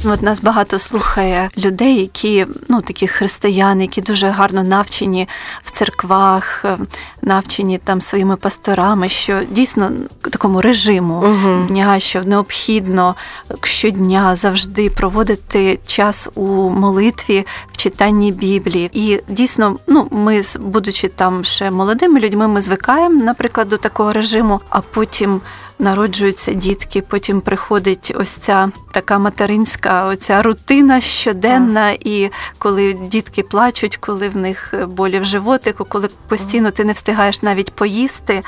От 0.09 0.23
нас 0.23 0.41
багато 0.41 0.79
слухає 0.79 1.51
людей, 1.59 2.01
які 2.01 2.47
ну 2.69 2.81
такі 2.81 3.07
християни, 3.07 3.83
які 3.83 4.01
дуже 4.01 4.29
гарно 4.29 4.63
навчені 4.63 5.29
в 5.65 5.71
церквах, 5.71 6.65
е, 6.65 6.79
навчені 7.23 7.79
там 7.79 8.01
своїми 8.01 8.37
пасторами, 8.37 9.09
що 9.09 9.41
дійсно 9.51 9.91
такому 10.21 10.61
режиму 10.61 11.15
угу. 11.15 11.67
дня, 11.69 11.99
що 12.01 12.23
необхідно 12.23 13.17
щодня 13.63 14.37
завжди 14.37 14.91
проводити 14.91 15.79
час 15.87 16.29
у 16.35 16.71
молитві, 16.71 17.47
в 17.73 17.76
читанні 17.87 18.33
Біблії. 18.33 18.91
І 18.93 19.21
дійсно, 19.29 19.77
ну 19.87 20.09
ми, 20.11 20.43
будучи 20.61 21.09
там 21.09 21.45
ще 21.45 21.71
молодими 21.71 22.21
людьми, 22.21 22.49
ми 22.49 22.63
звикаємо, 22.63 23.25
наприклад, 23.25 23.69
до 23.69 23.77
такого 23.77 24.13
режиму, 24.13 24.61
а 24.71 24.81
потім 24.81 25.41
народжуються 25.79 26.53
дітки. 26.53 27.03
Потім 27.03 27.41
приходить 27.41 28.13
ось 28.19 28.31
ця 28.31 28.71
така 28.93 29.19
материнська 29.19 30.05
оця 30.05 30.43
рутина 30.43 31.01
щоденна, 31.01 31.91
і 31.91 32.31
коли 32.59 32.93
дітки 32.93 33.43
плачуть, 33.43 33.97
коли 33.97 34.29
в 34.29 34.37
них 34.37 34.75
болі 34.89 35.21
в 35.21 35.25
животику, 35.25 35.85
коли 35.89 36.09
постійно 36.29 36.71
ти 36.71 36.85
не 36.85 36.93
встигаєш 36.93 37.43
навіть 37.43 37.75
поїсти, 37.75 38.43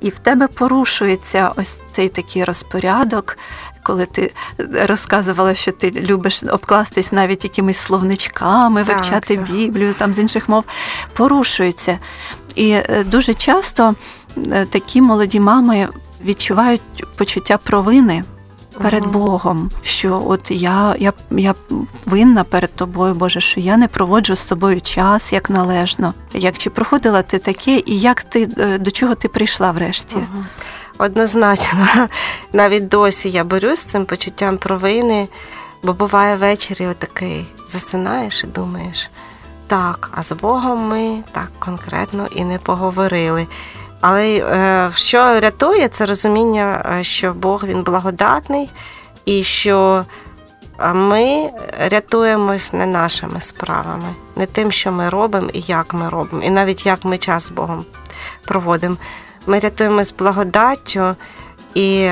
і 0.00 0.10
в 0.10 0.18
тебе 0.18 0.46
порушується 0.48 1.52
ось 1.56 1.80
цей 1.92 2.08
такий 2.08 2.44
розпорядок. 2.44 3.36
Коли 3.84 4.06
ти 4.06 4.34
розказувала, 4.86 5.54
що 5.54 5.72
ти 5.72 5.90
любиш 5.90 6.42
обкластись 6.42 7.12
навіть 7.12 7.44
якимись 7.44 7.78
словничками, 7.78 8.82
вивчати 8.82 9.36
так, 9.36 9.50
Біблію 9.50 9.94
там 9.94 10.14
з 10.14 10.18
інших 10.18 10.48
мов, 10.48 10.64
порушується. 11.12 11.98
І 12.54 12.70
е, 12.70 13.04
дуже 13.06 13.34
часто 13.34 13.94
е, 14.36 14.66
такі 14.66 15.00
молоді 15.00 15.40
мами 15.40 15.88
відчувають 16.24 16.82
почуття 17.16 17.58
провини 17.58 18.24
перед 18.82 19.06
Богом, 19.06 19.70
що 19.82 20.22
от 20.26 20.50
я 20.50 20.96
я, 20.98 21.12
я 21.30 21.54
винна 22.06 22.44
перед 22.44 22.74
тобою, 22.74 23.14
Боже, 23.14 23.40
що 23.40 23.60
я 23.60 23.76
не 23.76 23.88
проводжу 23.88 24.34
з 24.34 24.46
собою 24.46 24.80
час 24.80 25.32
як 25.32 25.50
належно. 25.50 26.14
Як 26.34 26.58
чи 26.58 26.70
проходила 26.70 27.22
ти 27.22 27.38
таке, 27.38 27.82
і 27.86 27.98
як 28.00 28.22
ти 28.22 28.48
е, 28.58 28.78
до 28.78 28.90
чого 28.90 29.14
ти 29.14 29.28
прийшла 29.28 29.70
врешті? 29.70 30.16
uh 30.16 30.44
Однозначно, 30.98 32.08
навіть 32.52 32.88
досі 32.88 33.30
я 33.30 33.44
борюсь 33.44 33.80
з 33.80 33.84
цим 33.84 34.06
почуттям 34.06 34.58
провини, 34.58 35.28
бо 35.82 35.92
буває 35.92 36.36
ввечері 36.36 36.86
отакий 36.86 37.46
засинаєш 37.68 38.44
і 38.44 38.46
думаєш. 38.46 39.10
Так, 39.66 40.10
а 40.14 40.22
з 40.22 40.32
Богом 40.32 40.88
ми 40.88 41.22
так 41.32 41.48
конкретно 41.58 42.26
і 42.30 42.44
не 42.44 42.58
поговорили. 42.58 43.46
Але 44.00 44.36
е, 44.36 44.90
що 44.94 45.40
рятує, 45.40 45.88
це 45.88 46.06
розуміння, 46.06 46.84
е, 46.98 47.04
що 47.04 47.34
Бог 47.34 47.64
він 47.64 47.82
благодатний, 47.82 48.70
і 49.24 49.44
що 49.44 50.04
ми 50.94 51.50
рятуємось 51.90 52.72
не 52.72 52.86
нашими 52.86 53.40
справами, 53.40 54.14
не 54.36 54.46
тим, 54.46 54.72
що 54.72 54.92
ми 54.92 55.08
робимо 55.08 55.48
і 55.52 55.60
як 55.60 55.94
ми 55.94 56.08
робимо, 56.08 56.42
і 56.42 56.50
навіть 56.50 56.86
як 56.86 57.04
ми 57.04 57.18
час 57.18 57.46
з 57.46 57.50
Богом 57.50 57.84
проводимо. 58.44 58.96
Ми 59.46 59.58
рятуємось 59.58 60.14
благодаттю, 60.18 61.16
і 61.74 62.10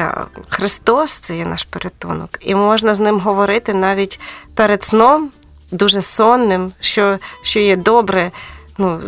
Христос 0.48 1.18
це 1.18 1.36
є 1.36 1.46
наш 1.46 1.64
порятунок. 1.64 2.30
І 2.40 2.54
можна 2.54 2.94
з 2.94 3.00
ним 3.00 3.20
говорити 3.20 3.74
навіть 3.74 4.20
перед 4.54 4.84
сном, 4.84 5.30
дуже 5.70 6.02
сонним, 6.02 6.72
що 6.80 7.18
що 7.42 7.58
є 7.60 7.76
добре. 7.76 8.30
Ну, 8.78 9.00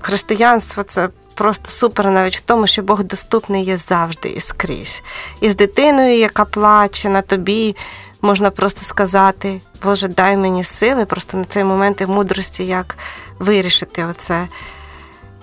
Християнство 0.00 0.82
це 0.82 1.08
просто 1.34 1.70
супер 1.70 2.10
навіть 2.10 2.36
в 2.36 2.40
тому, 2.40 2.66
що 2.66 2.82
Бог 2.82 3.04
доступний 3.04 3.64
є 3.64 3.76
завжди 3.76 4.28
і 4.28 4.40
скрізь. 4.40 5.02
І 5.40 5.50
з 5.50 5.56
дитиною, 5.56 6.18
яка 6.18 6.44
плаче 6.44 7.08
на 7.08 7.22
тобі, 7.22 7.76
можна 8.22 8.50
просто 8.50 8.82
сказати, 8.82 9.60
Боже, 9.82 10.08
дай 10.08 10.36
мені 10.36 10.64
сили, 10.64 11.04
просто 11.04 11.38
на 11.38 11.44
цей 11.44 11.64
момент 11.64 12.00
і 12.00 12.06
мудрості, 12.06 12.66
як 12.66 12.96
вирішити 13.38 14.04
оце. 14.04 14.48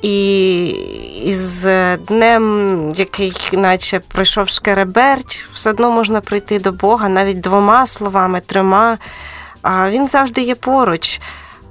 І 0.03 0.65
із 1.23 1.67
днем, 2.07 2.91
який, 2.95 3.33
наче 3.51 3.99
пройшов 3.99 4.49
шкереберть, 4.49 5.47
все 5.53 5.69
одно 5.69 5.91
можна 5.91 6.21
прийти 6.21 6.59
до 6.59 6.71
Бога 6.71 7.09
навіть 7.09 7.39
двома 7.39 7.87
словами, 7.87 8.41
трьома. 8.41 8.97
А 9.61 9.89
Він 9.89 10.07
завжди 10.07 10.41
є 10.41 10.55
поруч. 10.55 11.21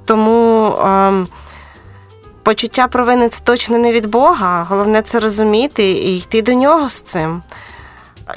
Тому 0.05 0.75
ем, 0.77 1.29
почуття 2.43 2.89
провини 2.89 3.29
це 3.29 3.43
точно 3.45 3.79
не 3.79 3.93
від 3.93 4.07
Бога. 4.07 4.67
Головне 4.69 5.03
це 5.03 5.21
розуміти 5.21 5.91
і 5.91 6.19
йти 6.19 6.43
до 6.43 6.53
нього 6.53 6.91
з 6.91 7.01
цим. 7.01 7.43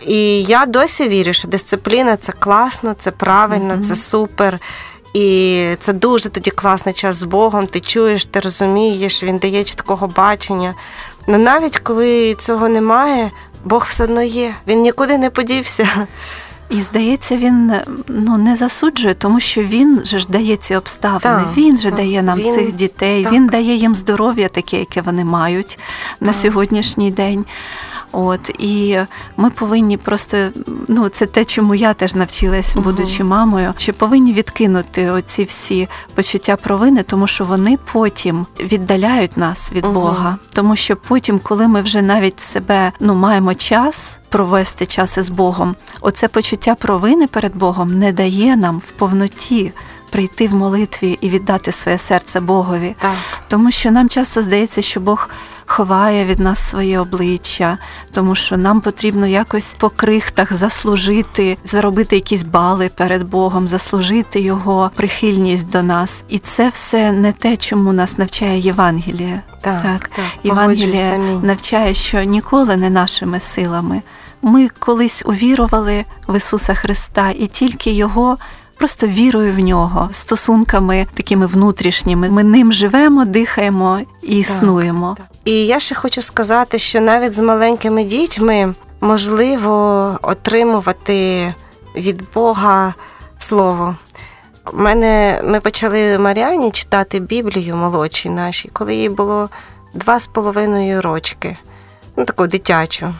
І 0.08 0.44
я 0.44 0.66
досі 0.66 1.08
вірю, 1.08 1.34
що 1.34 1.48
дисципліна 1.48 2.18
це 2.18 2.32
класно, 2.32 2.94
це 2.94 3.12
правильно, 3.12 3.74
mm-hmm. 3.74 3.80
це 3.82 3.96
супер. 3.96 4.60
І 5.16 5.68
це 5.80 5.94
дуже 5.94 6.30
тоді 6.30 6.52
класний 6.52 6.94
час 6.94 7.16
з 7.16 7.24
Богом. 7.24 7.68
Ти 7.68 7.80
чуєш, 7.80 8.26
ти 8.26 8.40
розумієш, 8.40 9.24
він 9.24 9.38
дає 9.38 9.64
чіткого 9.64 10.08
бачення. 10.08 10.76
Але 11.28 11.38
навіть 11.38 11.78
коли 11.78 12.36
цього 12.36 12.70
немає, 12.70 13.32
Бог 13.66 13.86
все 13.90 14.04
одно 14.04 14.22
є. 14.22 14.56
Він 14.68 14.82
нікуди 14.82 15.18
не 15.18 15.30
подівся. 15.30 16.08
І 16.70 16.82
здається, 16.82 17.38
він 17.38 17.72
ну 18.08 18.38
не 18.38 18.56
засуджує, 18.56 19.14
тому 19.14 19.40
що 19.40 19.62
він 19.62 20.02
же 20.06 20.20
ж 20.20 20.28
дає 20.30 20.58
ці 20.58 20.76
обставини. 20.76 21.20
Так, 21.22 21.48
він 21.58 21.78
же 21.78 21.90
так, 21.90 21.96
дає 21.96 22.22
нам 22.22 22.40
він, 22.40 22.56
цих 22.56 22.72
дітей, 22.72 23.24
так. 23.24 23.34
він 23.34 23.48
дає 23.48 23.76
їм 23.76 23.96
здоров'я, 23.96 24.50
таке, 24.50 24.80
яке 24.80 25.02
вони 25.02 25.26
мають 25.26 25.80
на 26.20 26.34
сьогоднішній 26.34 27.12
день. 27.12 27.46
От 28.18 28.50
і 28.60 28.98
ми 29.38 29.50
повинні 29.50 29.98
просто 29.98 30.38
ну 30.88 31.10
це 31.10 31.26
те, 31.26 31.46
чому 31.46 31.76
я 31.76 31.94
теж 31.94 32.16
навчилась, 32.16 32.76
будучи 32.76 33.24
мамою, 33.24 33.74
що 33.78 33.94
повинні 33.94 34.34
відкинути 34.34 35.10
оці 35.10 35.44
всі 35.44 35.88
почуття 36.14 36.56
провини, 36.56 37.04
тому 37.04 37.28
що 37.28 37.46
вони 37.46 37.78
потім 37.94 38.46
віддаляють 38.60 39.38
нас 39.38 39.72
від 39.72 39.86
Бога. 39.86 40.38
Тому 40.54 40.76
що 40.76 40.96
потім, 40.96 41.40
коли 41.40 41.68
ми 41.68 41.82
вже 41.82 42.02
навіть 42.02 42.40
себе 42.40 42.92
ну 43.00 43.16
маємо 43.16 43.54
час 43.54 44.20
провести 44.30 44.86
час 44.86 45.18
із 45.18 45.30
Богом, 45.30 45.76
оце 46.02 46.28
почуття 46.28 46.76
провини 46.76 47.28
перед 47.28 47.56
Богом 47.56 48.00
не 48.00 48.12
дає 48.12 48.56
нам 48.56 48.82
в 48.88 48.92
повноті. 48.92 49.72
Прийти 50.10 50.48
в 50.48 50.56
молитві 50.56 51.18
і 51.22 51.30
віддати 51.30 51.72
своє 51.72 51.98
серце 51.98 52.40
Богові, 52.40 52.96
так. 53.00 53.14
тому 53.48 53.72
що 53.72 53.92
нам 53.92 54.10
часто 54.10 54.42
здається, 54.42 54.82
що 54.82 55.00
Бог 55.00 55.30
ховає 55.66 56.26
від 56.26 56.40
нас 56.40 56.60
своє 56.60 57.00
обличчя, 57.00 57.78
тому 58.12 58.36
що 58.36 58.58
нам 58.58 58.82
потрібно 58.82 59.28
якось 59.28 59.76
по 59.80 59.90
крихтах 59.90 60.54
заслужити, 60.54 61.58
заробити 61.66 62.16
якісь 62.16 62.44
бали 62.44 62.90
перед 62.96 63.24
Богом, 63.24 63.68
заслужити 63.68 64.40
його 64.40 64.92
прихильність 64.96 65.70
до 65.70 65.84
нас. 65.84 66.24
І 66.30 66.40
це 66.40 66.70
все 66.70 67.12
не 67.12 67.34
те, 67.34 67.58
чому 67.58 67.94
нас 67.94 68.18
навчає 68.18 68.60
Євангеліє. 68.60 69.42
Так, 69.62 69.82
так. 69.82 70.08
так 70.08 70.26
Євангеліє 70.44 71.20
навчає, 71.44 71.94
що 71.94 72.24
ніколи 72.24 72.78
не 72.78 72.90
нашими 72.90 73.40
силами. 73.40 74.02
Ми 74.42 74.70
колись 74.80 75.24
увірували 75.26 76.06
в 76.28 76.38
Ісуса 76.38 76.74
Христа 76.74 77.30
і 77.30 77.48
тільки 77.48 77.92
Його 77.92 78.38
просто 78.78 79.08
вірою 79.08 79.54
в 79.54 79.60
нього, 79.60 80.10
стосунками 80.12 81.06
такими 81.14 81.46
внутрішніми. 81.46 82.30
Ми 82.30 82.44
ним 82.44 82.74
живемо, 82.74 83.26
дихаємо 83.26 84.00
і 84.22 84.38
існуємо. 84.38 85.16
Так, 85.18 85.28
так. 85.28 85.38
І 85.46 85.66
я 85.66 85.80
ще 85.80 85.96
хочу 85.96 86.22
сказати, 86.22 86.78
що 86.78 87.02
навіть 87.02 87.34
з 87.34 87.40
маленькими 87.40 88.04
дітьми 88.04 88.74
можливо 89.02 90.20
отримувати 90.22 91.54
від 91.96 92.24
Бога 92.34 92.94
слово. 93.38 93.96
У 94.74 94.78
мене 94.78 95.42
ми 95.44 95.60
почали 95.60 96.18
Маріані 96.18 96.72
читати 96.72 97.20
Біблію 97.20 97.76
молодшій 97.76 98.30
нашій, 98.30 98.70
коли 98.74 98.96
їй 98.96 99.10
було 99.10 99.50
два 99.94 100.20
з 100.20 100.28
половиною 100.28 101.02
рочки, 101.02 101.58
ну 102.18 102.26
таку 102.26 102.48
дитячу. 102.48 103.14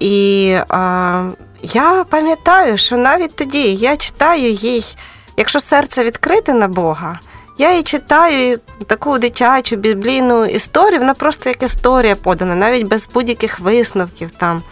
І 0.00 0.56
а, 0.68 1.30
я 1.62 2.04
пам'ятаю, 2.04 2.78
що 2.78 2.96
навіть 2.96 3.36
тоді 3.36 3.74
я 3.74 3.96
читаю 3.96 4.50
їй, 4.52 4.96
якщо 5.36 5.60
серце 5.60 6.04
відкрите 6.04 6.54
на 6.54 6.68
Бога, 6.68 7.18
я 7.58 7.76
їй 7.76 7.82
читаю 7.82 8.58
таку 8.86 9.18
дитячу 9.18 9.76
біблійну 9.76 10.44
історію, 10.44 11.00
вона 11.00 11.14
просто 11.14 11.48
як 11.48 11.62
історія 11.62 12.16
подана, 12.16 12.54
навіть 12.54 12.88
без 12.88 13.08
будь-яких 13.14 13.60
висновків 13.60 14.30
там. 14.30 14.62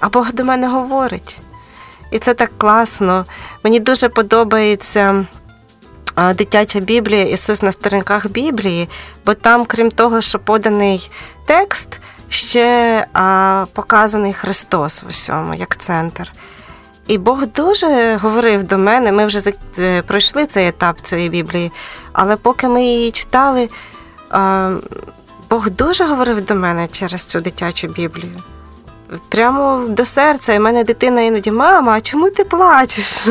А 0.00 0.08
Бог 0.08 0.32
до 0.32 0.44
мене 0.44 0.68
говорить. 0.68 1.40
І 2.10 2.18
це 2.18 2.34
так 2.34 2.50
класно. 2.58 3.26
Мені 3.62 3.80
дуже 3.80 4.08
подобається 4.08 5.26
дитяча 6.34 6.80
Біблія, 6.80 7.24
Ісус 7.24 7.62
на 7.62 7.72
сторінках 7.72 8.26
Біблії, 8.26 8.88
бо 9.26 9.34
там, 9.34 9.64
крім 9.64 9.90
того, 9.90 10.20
що 10.20 10.38
поданий 10.38 11.10
текст, 11.46 12.00
ще 12.34 13.06
показаний 13.72 14.32
Христос 14.32 15.02
в 15.02 15.08
усьому, 15.08 15.54
як 15.54 15.76
центр. 15.76 16.32
І 17.06 17.18
Бог 17.18 17.46
дуже 17.46 18.16
говорив 18.16 18.64
до 18.64 18.78
мене. 18.78 19.12
Ми 19.12 19.26
вже 19.26 19.52
е, 19.78 20.02
пройшли 20.02 20.46
цей 20.46 20.68
етап 20.68 21.00
цієї 21.00 21.28
Біблії, 21.28 21.72
але 22.12 22.36
поки 22.36 22.68
ми 22.68 22.84
її 22.84 23.10
читали, 23.10 23.68
Бог 25.50 25.70
дуже 25.70 26.04
говорив 26.04 26.40
до 26.44 26.54
мене 26.54 26.88
через 26.88 27.24
цю 27.24 27.40
дитячу 27.40 27.88
Біблію. 27.88 28.42
Прямо 29.28 29.84
до 29.88 30.04
серця. 30.04 30.54
І 30.54 30.58
в 30.58 30.62
мене 30.62 30.84
дитина 30.84 31.20
іноді, 31.20 31.50
мама, 31.50 31.92
а 31.92 32.00
чому 32.00 32.30
ти 32.30 32.44
плачеш? 32.44 33.28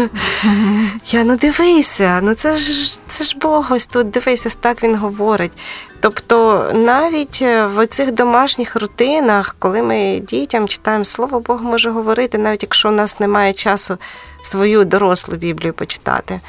Я 1.12 1.24
ну 1.24 1.38
дивися, 1.38 2.20
ну 2.24 2.34
це 2.34 2.58
ж 2.58 3.00
це 3.08 3.24
ж 3.24 3.38
Бог 3.42 3.68
ось 3.70 3.86
тут 3.86 4.10
дивись, 4.10 4.46
ось 4.46 4.56
так 4.56 4.84
він 4.84 4.96
говорить. 4.96 5.52
Тобто 6.00 6.66
навіть 6.74 7.40
е, 7.42 7.66
в 7.66 7.88
цих 7.88 8.12
домашніх 8.12 8.76
рутинах, 8.76 9.56
коли 9.60 9.82
ми 9.82 10.20
дітям 10.20 10.68
читаємо 10.68 11.06
слово, 11.06 11.40
Бог 11.40 11.62
може 11.64 11.90
говорити, 11.90 12.38
навіть 12.38 12.64
якщо 12.64 12.90
у 12.90 12.92
нас 12.92 13.20
немає 13.20 13.54
часу 13.54 13.98
свою 14.44 14.86
дорослу 14.86 15.36
Біблію 15.36 15.74
почитати. 15.74 16.40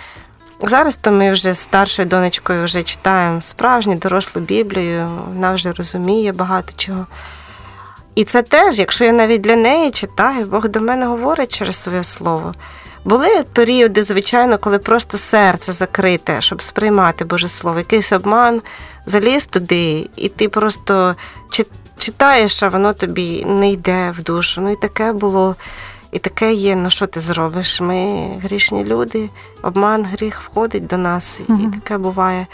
Зараз 0.62 0.96
то 0.96 1.12
ми 1.12 1.32
вже 1.32 1.52
з 1.52 1.58
старшою 1.58 2.08
донечкою 2.08 2.64
вже 2.64 2.82
читаємо 2.82 3.42
справжню 3.42 3.94
дорослу 3.94 4.42
Біблію, 4.42 5.08
вона 5.28 5.54
вже 5.54 5.72
розуміє 5.72 6.32
багато 6.32 6.72
чого. 6.76 7.06
І 8.14 8.24
це 8.24 8.42
теж, 8.42 8.78
якщо 8.78 9.04
я 9.04 9.12
навіть 9.12 9.40
для 9.40 9.56
неї 9.56 9.90
читаю, 9.90 10.44
Бог 10.44 10.68
до 10.68 10.80
мене 10.80 11.06
говорить 11.06 11.56
через 11.56 11.76
своє 11.76 12.04
слово. 12.04 12.54
Були 13.04 13.44
періоди, 13.52 14.02
звичайно, 14.02 14.58
коли 14.58 14.78
просто 14.78 15.18
серце 15.18 15.72
закрите, 15.72 16.40
щоб 16.40 16.62
сприймати 16.62 17.24
Боже 17.24 17.48
Слово, 17.48 17.78
якийсь 17.78 18.12
обман 18.12 18.62
заліз 19.06 19.46
туди, 19.46 20.08
і 20.16 20.28
ти 20.28 20.48
просто 20.48 21.16
читаєш, 21.98 22.62
а 22.62 22.68
воно 22.68 22.92
тобі 22.92 23.44
не 23.44 23.70
йде 23.70 24.14
в 24.18 24.22
душу. 24.22 24.60
Ну 24.60 24.72
і 24.72 24.76
таке 24.76 25.12
було, 25.12 25.56
і 26.12 26.18
таке 26.18 26.52
є. 26.52 26.76
Ну 26.76 26.90
що 26.90 27.06
ти 27.06 27.20
зробиш? 27.20 27.80
Ми 27.80 28.28
грішні 28.42 28.84
люди, 28.84 29.30
обман, 29.62 30.04
гріх 30.04 30.40
входить 30.40 30.86
до 30.86 30.98
нас, 30.98 31.40
і 31.48 31.74
таке 31.74 31.98
буває. 31.98 32.46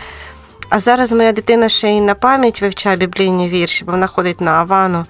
А 0.68 0.78
зараз 0.78 1.12
моя 1.12 1.32
дитина 1.32 1.68
ще 1.68 1.90
й 1.90 2.00
на 2.00 2.14
пам'ять 2.14 2.62
вивчає 2.62 2.96
біблійні 2.96 3.48
вірші, 3.48 3.84
бо 3.84 3.92
вона 3.92 4.06
ходить 4.06 4.40
на 4.40 4.50
Авану 4.50 5.04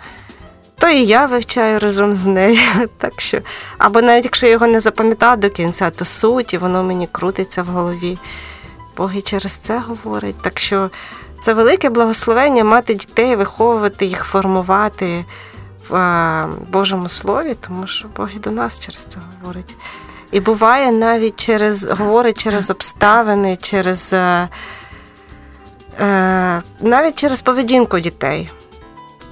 то 0.81 0.89
і 0.89 1.05
я 1.05 1.27
вивчаю 1.27 1.79
разом 1.79 2.17
з 2.17 2.27
нею. 2.27 2.59
Так 2.99 3.21
що, 3.21 3.39
Або 3.79 4.03
навіть 4.03 4.25
якщо 4.25 4.47
я 4.47 4.53
його 4.53 4.67
не 4.67 4.81
запам'ятаю 4.81 5.37
до 5.37 5.51
кінця, 5.51 5.91
то 5.91 6.05
суть, 6.05 6.55
і 6.55 6.59
воно 6.59 6.83
мені 6.83 7.09
крутиться 7.13 7.63
в 7.63 7.67
голові. 7.67 8.19
Бог 8.97 9.17
і 9.17 9.23
через 9.23 9.53
це 9.53 9.79
говорить. 9.79 10.43
Так 10.43 10.59
що 10.59 10.91
це 11.39 11.53
велике 11.53 11.91
благословення 11.91 12.65
мати 12.65 12.95
дітей, 12.95 13.37
виховувати 13.37 14.07
їх, 14.07 14.25
формувати 14.25 15.25
в 15.89 16.47
Божому 16.73 17.09
Слові, 17.09 17.57
тому 17.61 17.87
що 17.87 18.09
Бог 18.17 18.29
і 18.37 18.39
до 18.39 18.51
нас 18.51 18.81
через 18.81 19.05
це 19.05 19.19
говорить. 19.41 19.77
І 20.33 20.41
буває 20.41 20.93
навіть 20.93 21.45
через 21.45 21.89
говорить 21.89 22.43
через 22.43 22.71
обставини, 22.71 23.57
через 23.57 24.13
е, 24.13 24.49
е, 26.01 26.63
навіть 26.81 27.19
через 27.19 27.43
поведінку 27.43 27.99
дітей. 27.99 28.51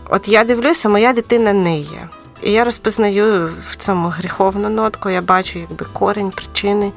От 0.08 0.28
я 0.28 0.44
дивлюся, 0.44 0.88
моя 0.88 1.12
дитина 1.12 1.52
не 1.52 1.78
є. 1.78 2.08
І 2.42 2.52
я 2.52 2.64
розпізнаю 2.64 3.52
в 3.62 3.76
цьому 3.76 4.08
гріховну 4.08 4.68
нотку, 4.68 5.10
я 5.10 5.20
бачу 5.20 5.58
якби 5.58 5.86
корінь, 5.92 6.30
причини. 6.30 6.92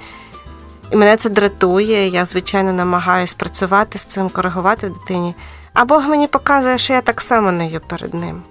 І 0.91 0.95
мене 0.95 1.17
це 1.17 1.29
дратує. 1.29 2.07
Я, 2.07 2.25
звичайно, 2.25 2.73
намагаюся 2.73 3.35
працювати 3.37 3.97
з 3.97 4.05
цим, 4.05 4.29
коригувати 4.29 4.89
дитині. 4.89 5.35
А 5.73 5.85
Бог 5.85 6.07
мені 6.07 6.27
показує, 6.27 6.77
що 6.77 6.93
я 6.93 7.01
так 7.01 7.21
само 7.21 7.51
не 7.51 7.67
є 7.67 7.79
перед 7.79 8.13
ним. 8.13 8.43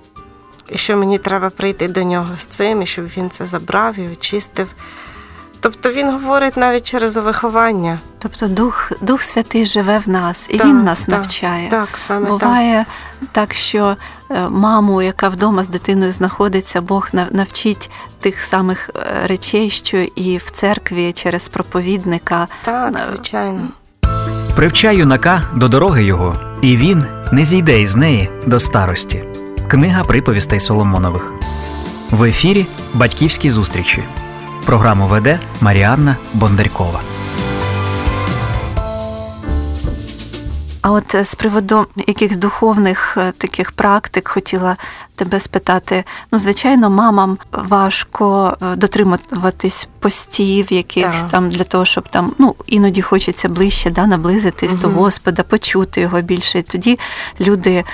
І 0.68 0.78
що 0.78 0.96
мені 0.96 1.18
треба 1.18 1.50
прийти 1.50 1.88
до 1.88 2.02
нього 2.02 2.36
з 2.36 2.46
цим, 2.46 2.82
і 2.82 2.86
щоб 2.86 3.04
він 3.06 3.30
це 3.30 3.46
забрав 3.46 3.98
і 3.98 4.08
очистив. 4.12 4.74
Тобто 5.60 5.90
він 5.90 6.10
говорить 6.10 6.56
навіть 6.56 6.86
через 6.86 7.16
виховання. 7.16 8.00
Тобто 8.18 8.48
Дух 8.48 8.92
Дух 9.00 9.22
Святий 9.22 9.66
живе 9.66 9.98
в 9.98 10.08
нас 10.08 10.46
і 10.50 10.58
так, 10.58 10.66
він 10.66 10.84
нас 10.84 11.00
так, 11.00 11.08
навчає. 11.08 11.68
Так, 11.68 11.88
саме 11.96 12.26
Буває 12.26 12.86
так. 13.20 13.28
так, 13.32 13.54
що 13.54 13.96
е, 14.30 14.48
маму, 14.48 15.02
яка 15.02 15.28
вдома 15.28 15.64
з 15.64 15.68
дитиною 15.68 16.12
знаходиться, 16.12 16.80
Бог 16.80 17.08
навчить 17.30 17.90
тих 18.20 18.42
самих 18.42 18.90
е, 18.96 19.26
речей, 19.26 19.70
що 19.70 19.96
і 19.96 20.36
в 20.36 20.50
церкві 20.50 21.12
через 21.12 21.48
проповідника. 21.48 22.48
Так, 22.62 22.94
е, 22.96 23.00
звичайно. 23.06 23.68
Привчай 24.56 24.96
юнака 24.96 25.42
до 25.54 25.68
дороги 25.68 26.04
його, 26.04 26.36
і 26.62 26.76
він 26.76 27.04
не 27.32 27.44
зійде 27.44 27.80
із 27.80 27.96
неї 27.96 28.30
до 28.46 28.60
старості. 28.60 29.24
Книга 29.68 30.04
приповістей 30.04 30.60
Соломонових. 30.60 31.32
В 32.10 32.24
ефірі 32.24 32.66
Батьківські 32.94 33.50
зустрічі. 33.50 34.04
Програму 34.66 35.06
веде 35.06 35.40
Маріанна 35.60 36.16
Бондарькова. 36.34 37.00
А 40.82 40.92
от 40.92 41.14
е, 41.14 41.24
з 41.24 41.34
приводу 41.34 41.86
якихось 42.06 42.36
духовних 42.36 43.16
е, 43.16 43.32
таких 43.32 43.72
практик 43.72 44.28
хотіла 44.28 44.76
тебе 45.16 45.40
спитати. 45.40 46.04
Ну, 46.32 46.38
звичайно, 46.38 46.90
мамам 46.90 47.38
важко 47.52 48.56
е, 48.62 48.76
дотримуватись 48.76 49.88
постів, 49.98 50.72
якихось 50.72 51.24
там 51.30 51.48
для 51.48 51.64
того, 51.64 51.84
щоб 51.84 52.08
там 52.08 52.32
ну 52.38 52.54
іноді 52.66 53.02
хочеться 53.02 53.48
ближче 53.48 53.90
да, 53.90 54.06
наблизитись 54.06 54.72
угу. 54.72 54.80
до 54.80 54.88
Господа, 54.88 55.42
почути 55.42 56.00
його 56.00 56.20
більше. 56.20 56.58
І 56.58 56.62
тоді 56.62 56.98
люди 57.40 57.84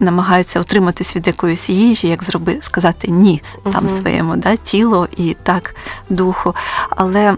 намагаються 0.00 0.60
утриматись 0.60 1.16
від 1.16 1.26
якоїсь 1.26 1.70
їжі, 1.70 2.08
як 2.08 2.24
зроби 2.24 2.58
сказати 2.60 3.08
ні 3.10 3.42
там 3.72 3.86
угу. 3.86 3.88
своєму 3.88 4.36
да, 4.36 4.56
тілу 4.56 5.06
і 5.16 5.36
так 5.44 5.74
духу. 6.10 6.54
Але 6.90 7.36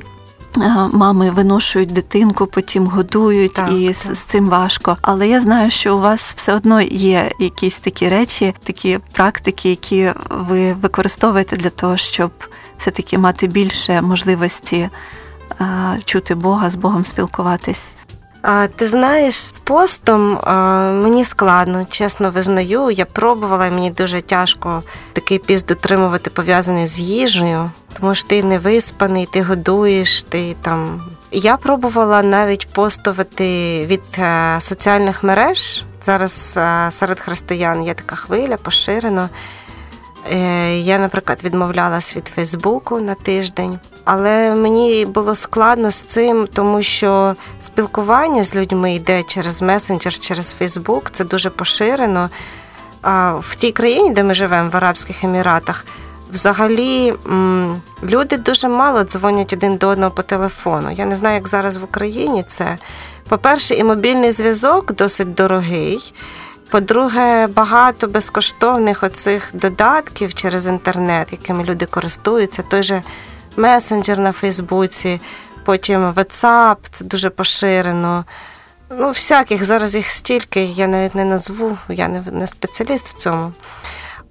Мами 0.92 1.30
виношують 1.30 1.92
дитинку, 1.92 2.46
потім 2.46 2.86
годують, 2.86 3.52
так, 3.52 3.72
і 3.72 3.86
так. 3.86 4.16
з 4.16 4.18
цим 4.18 4.48
важко. 4.48 4.96
Але 5.02 5.28
я 5.28 5.40
знаю, 5.40 5.70
що 5.70 5.96
у 5.96 6.00
вас 6.00 6.32
все 6.36 6.54
одно 6.54 6.80
є 6.80 7.30
якісь 7.38 7.78
такі 7.78 8.08
речі, 8.08 8.54
такі 8.64 8.98
практики, 9.12 9.70
які 9.70 10.10
ви 10.30 10.72
використовуєте 10.72 11.56
для 11.56 11.70
того, 11.70 11.96
щоб 11.96 12.30
все-таки 12.76 13.18
мати 13.18 13.46
більше 13.46 14.02
можливості 14.02 14.90
чути 16.04 16.34
Бога, 16.34 16.70
з 16.70 16.74
Богом 16.74 17.04
спілкуватись. 17.04 17.92
Ти 18.76 18.86
знаєш, 18.86 19.34
з 19.34 19.52
постом 19.52 20.40
мені 21.02 21.24
складно, 21.24 21.86
чесно 21.90 22.30
визнаю. 22.30 22.90
Я 22.90 23.04
пробувала, 23.04 23.66
і 23.66 23.70
мені 23.70 23.90
дуже 23.90 24.22
тяжко 24.22 24.82
такий 25.12 25.38
піст 25.38 25.66
дотримувати 25.66 26.30
пов'язаний 26.30 26.86
з 26.86 26.98
їжею, 26.98 27.70
тому 28.00 28.14
що 28.14 28.28
ти 28.28 28.42
не 28.42 28.58
виспаний, 28.58 29.28
ти 29.32 29.42
годуєш, 29.42 30.22
ти 30.22 30.56
там. 30.62 31.02
Я 31.32 31.56
пробувала 31.56 32.22
навіть 32.22 32.68
постувати 32.68 33.86
від 33.86 34.02
е, 34.18 34.56
соціальних 34.60 35.22
мереж. 35.24 35.84
Зараз 36.02 36.54
е, 36.56 36.88
серед 36.90 37.20
християн 37.20 37.82
є 37.82 37.94
така 37.94 38.16
хвиля, 38.16 38.56
поширено. 38.56 39.28
Е, 40.32 40.78
я, 40.78 40.98
наприклад, 40.98 41.40
відмовлялась 41.44 42.16
від 42.16 42.28
Фейсбуку 42.28 43.00
на 43.00 43.14
тиждень. 43.14 43.78
Але 44.04 44.54
мені 44.54 45.06
було 45.06 45.34
складно 45.34 45.90
з 45.90 46.02
цим, 46.02 46.48
тому 46.54 46.82
що 46.82 47.34
спілкування 47.60 48.42
з 48.42 48.56
людьми 48.56 48.94
йде 48.94 49.22
через 49.22 49.62
месенджер, 49.62 50.18
через 50.18 50.52
Фейсбук. 50.52 51.10
Це 51.10 51.24
дуже 51.24 51.50
поширено. 51.50 52.30
А 53.02 53.32
в 53.32 53.54
тій 53.54 53.72
країні, 53.72 54.10
де 54.10 54.22
ми 54.22 54.34
живемо, 54.34 54.70
в 54.70 54.76
Арабських 54.76 55.24
Еміратах, 55.24 55.84
взагалі 56.32 57.14
люди 58.02 58.36
дуже 58.36 58.68
мало 58.68 59.04
дзвонять 59.04 59.52
один 59.52 59.76
до 59.76 59.88
одного 59.88 60.10
по 60.10 60.22
телефону. 60.22 60.90
Я 60.90 61.06
не 61.06 61.14
знаю, 61.14 61.34
як 61.34 61.48
зараз 61.48 61.76
в 61.76 61.84
Україні 61.84 62.42
це. 62.42 62.78
По-перше, 63.28 63.74
і 63.74 63.84
мобільний 63.84 64.30
зв'язок 64.30 64.92
досить 64.92 65.34
дорогий. 65.34 66.12
По-друге, 66.70 67.46
багато 67.46 68.08
безкоштовних 68.08 69.02
оцих 69.02 69.50
додатків 69.52 70.34
через 70.34 70.66
інтернет, 70.66 71.28
якими 71.32 71.64
люди 71.64 71.86
користуються. 71.86 72.62
Той 72.62 72.82
же 72.82 73.02
месенджер 73.56 74.18
на 74.18 74.32
Фейсбуці, 74.32 75.20
потім 75.64 76.10
WhatsApp, 76.10 76.76
це 76.90 77.04
дуже 77.04 77.30
поширено. 77.30 78.24
Ну, 78.98 79.08
всяких 79.08 79.64
зараз 79.64 79.96
їх 79.96 80.10
стільки, 80.10 80.64
я 80.64 80.86
навіть 80.86 81.14
не 81.14 81.24
назву, 81.24 81.78
я 81.88 82.08
не, 82.08 82.22
не 82.32 82.46
спеціаліст 82.46 83.06
в 83.06 83.12
цьому. 83.12 83.52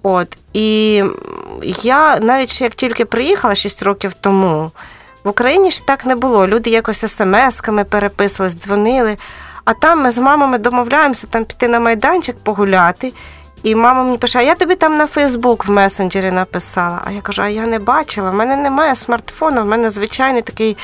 От. 0.02 0.38
І 0.52 1.02
я 1.82 2.18
навіть 2.18 2.60
як 2.60 2.74
тільки 2.74 3.04
приїхала 3.04 3.54
6 3.54 3.82
років 3.82 4.14
тому, 4.14 4.70
в 5.24 5.28
Україні 5.28 5.70
ж 5.70 5.86
так 5.86 6.06
не 6.06 6.14
було. 6.16 6.46
Люди 6.46 6.70
якось 6.70 7.04
смс-ками 7.04 7.84
переписувались, 7.84 8.56
дзвонили. 8.58 9.16
А 9.70 9.74
там 9.74 10.02
ми 10.02 10.10
з 10.10 10.18
мамами 10.18 10.58
домовляємося 10.58 11.26
там 11.26 11.44
піти 11.44 11.68
на 11.68 11.80
майданчик 11.80 12.36
погуляти. 12.38 13.12
І 13.62 13.74
мама 13.74 14.02
мені 14.04 14.18
пише, 14.18 14.38
а 14.38 14.42
я 14.42 14.54
тобі 14.54 14.74
там 14.74 14.94
на 14.96 15.06
Фейсбук 15.06 15.66
в 15.66 15.70
месенджері 15.70 16.30
написала. 16.30 17.00
А 17.04 17.10
я 17.10 17.20
кажу, 17.20 17.42
а 17.42 17.48
я 17.48 17.66
не 17.66 17.78
бачила. 17.78 18.30
в 18.30 18.34
мене 18.34 18.56
немає 18.56 18.94
смартфона, 18.94 19.62
в 19.62 19.66
мене 19.66 19.90
звичайний 19.90 20.42
такий 20.42 20.76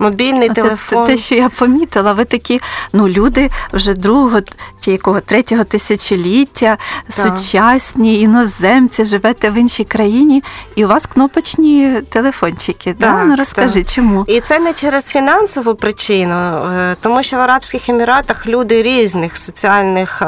мобільний 0.00 0.48
Це 0.48 0.54
телефон. 0.54 1.06
Те, 1.06 1.16
що 1.16 1.34
я 1.34 1.48
помітила, 1.48 2.12
ви 2.12 2.24
такі 2.24 2.60
ну, 2.92 3.08
люди 3.08 3.50
вже 3.72 3.94
другого 3.94 4.40
чи 4.80 4.92
якого 4.92 5.20
третього 5.20 5.64
тисячоліття, 5.64 6.78
так. 7.08 7.38
сучасні, 7.38 8.20
іноземці, 8.20 9.04
живете 9.04 9.50
в 9.50 9.54
іншій 9.54 9.84
країні, 9.84 10.42
і 10.76 10.84
у 10.84 10.88
вас 10.88 11.06
кнопочні 11.06 12.00
телефончики. 12.08 12.94
Так, 12.94 13.16
да? 13.18 13.24
Ну 13.24 13.36
розкажи, 13.36 13.82
так. 13.82 13.94
чому? 13.94 14.24
І 14.28 14.40
це 14.40 14.58
не 14.58 14.72
через 14.72 15.04
фінансову 15.04 15.74
причину, 15.74 16.34
е, 16.34 16.96
тому 17.00 17.22
що 17.22 17.36
в 17.36 17.40
Арабських 17.40 17.88
Еміратах 17.88 18.46
люди 18.46 18.82
різних 18.82 19.36
соціальних. 19.36 20.22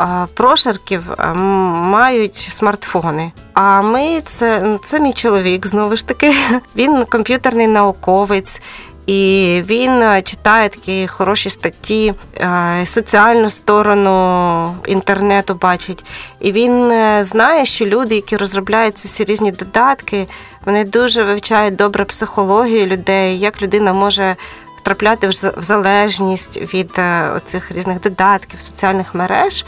Е, 0.00 0.26
прошарків 0.34 1.10
е, 1.10 1.34
мають 1.34 2.36
смартфони. 2.36 3.32
А 3.52 3.82
ми 3.82 4.20
це 4.20 4.78
це 4.84 5.00
мій 5.00 5.12
чоловік 5.12 5.66
знову 5.66 5.96
ж 5.96 6.06
таки. 6.06 6.34
Він 6.76 7.04
комп'ютерний 7.04 7.66
науковець. 7.66 8.60
І 9.06 9.62
він 9.66 10.02
е, 10.02 10.22
читає 10.22 10.68
такі 10.68 11.06
хороші 11.06 11.50
статті, 11.50 12.14
е, 12.36 12.82
соціальну 12.86 13.50
сторону 13.50 14.74
інтернету 14.86 15.54
бачить. 15.54 16.04
І 16.40 16.52
він 16.52 16.92
знає, 17.24 17.64
що 17.64 17.86
люди, 17.86 18.14
які 18.14 18.36
розробляють 18.36 18.98
ці 18.98 19.08
всі 19.08 19.24
різні 19.24 19.52
додатки, 19.52 20.26
вони 20.64 20.84
дуже 20.84 21.24
вивчають 21.24 21.76
добре 21.76 22.04
психологію 22.04 22.86
людей, 22.86 23.38
як 23.38 23.62
людина 23.62 23.92
може 23.92 24.36
втрапляти 24.84 25.28
в 25.28 25.62
залежність 25.62 26.74
від 26.74 26.92
е, 26.98 27.40
цих 27.44 27.72
різних 27.72 28.00
додатків, 28.00 28.60
соціальних 28.60 29.14
мереж. 29.14 29.64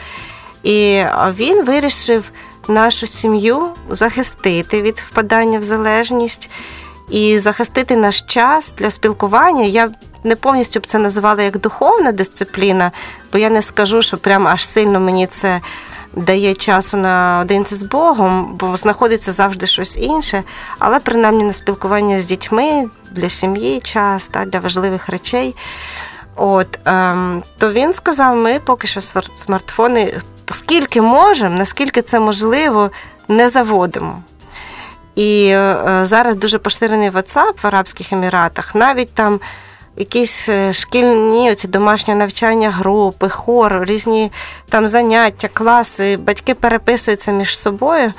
І 0.62 1.04
він 1.36 1.64
вирішив 1.64 2.30
нашу 2.68 3.06
сім'ю 3.06 3.68
захистити 3.90 4.82
від 4.82 4.98
впадання 4.98 5.58
в 5.58 5.62
залежність 5.62 6.50
і 7.10 7.38
захистити 7.38 7.96
наш 7.96 8.22
час 8.22 8.74
для 8.78 8.90
спілкування. 8.90 9.64
Я 9.64 9.90
не 10.24 10.36
повністю 10.36 10.80
б 10.80 10.86
це 10.86 10.98
називала 10.98 11.42
як 11.42 11.58
духовна 11.58 12.12
дисципліна, 12.12 12.92
бо 13.32 13.38
я 13.38 13.50
не 13.50 13.62
скажу, 13.62 14.02
що 14.02 14.16
прямо 14.16 14.48
аж 14.48 14.66
сильно 14.66 15.00
мені 15.00 15.26
це 15.26 15.60
дає 16.16 16.54
часу 16.54 16.96
наодинці 16.96 17.74
з 17.74 17.82
Богом, 17.82 18.56
бо 18.60 18.76
знаходиться 18.76 19.32
завжди 19.32 19.66
щось 19.66 19.96
інше, 19.96 20.42
але 20.78 21.00
принаймні 21.00 21.44
на 21.44 21.52
спілкування 21.52 22.18
з 22.18 22.24
дітьми 22.24 22.90
для 23.10 23.28
сім'ї 23.28 23.80
час, 23.80 24.28
та, 24.28 24.44
для 24.44 24.58
важливих 24.60 25.08
речей. 25.08 25.54
От, 26.36 26.78
ем, 26.84 27.42
То 27.58 27.72
він 27.72 27.92
сказав: 27.92 28.36
ми 28.36 28.60
поки 28.64 28.86
що 28.86 29.00
смартфони, 29.34 30.14
скільки 30.50 31.00
можемо, 31.00 31.58
наскільки 31.58 32.02
це 32.02 32.20
можливо, 32.20 32.90
не 33.28 33.48
заводимо. 33.48 34.22
І 35.14 35.48
е, 35.48 36.00
зараз 36.02 36.36
дуже 36.36 36.58
поширений 36.58 37.10
WhatsApp 37.10 37.62
в 37.62 37.66
Арабських 37.66 38.12
Еміратах, 38.12 38.74
навіть 38.74 39.14
там 39.14 39.40
якісь 39.96 40.48
е, 40.48 40.72
шкільні 40.72 41.50
оці 41.50 41.68
домашні 41.68 42.14
навчання, 42.14 42.70
групи, 42.70 43.28
хор, 43.28 43.84
різні 43.84 44.32
там 44.68 44.86
заняття, 44.86 45.48
класи, 45.48 46.16
батьки 46.16 46.54
переписуються 46.54 47.32
між 47.32 47.58
собою. 47.58 48.12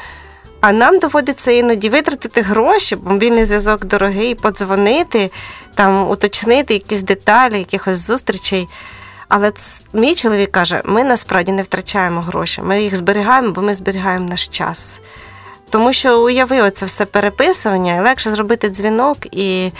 А 0.61 0.71
нам 0.71 0.99
доводиться 0.99 1.51
іноді 1.51 1.89
витратити 1.89 2.41
гроші, 2.41 2.97
мобільний 3.03 3.45
зв'язок 3.45 3.85
дорогий, 3.85 4.35
подзвонити, 4.35 5.31
там 5.75 6.09
уточнити 6.09 6.73
якісь 6.73 7.01
деталі, 7.01 7.59
якихось 7.59 7.97
зустрічей. 7.97 8.67
Але 9.27 9.51
ц... 9.51 9.81
мій 9.93 10.15
чоловік 10.15 10.51
каже: 10.51 10.81
ми 10.85 11.03
насправді 11.03 11.51
не 11.51 11.61
втрачаємо 11.61 12.21
гроші. 12.21 12.61
Ми 12.61 12.81
їх 12.81 12.95
зберігаємо, 12.95 13.51
бо 13.51 13.61
ми 13.61 13.73
зберігаємо 13.73 14.27
наш 14.29 14.47
час. 14.47 14.99
Тому 15.69 15.93
що 15.93 16.21
уяви, 16.21 16.71
це 16.71 16.85
все 16.85 17.05
переписування, 17.05 18.01
легше 18.01 18.29
зробити 18.29 18.69
дзвінок 18.69 19.17
і 19.31 19.71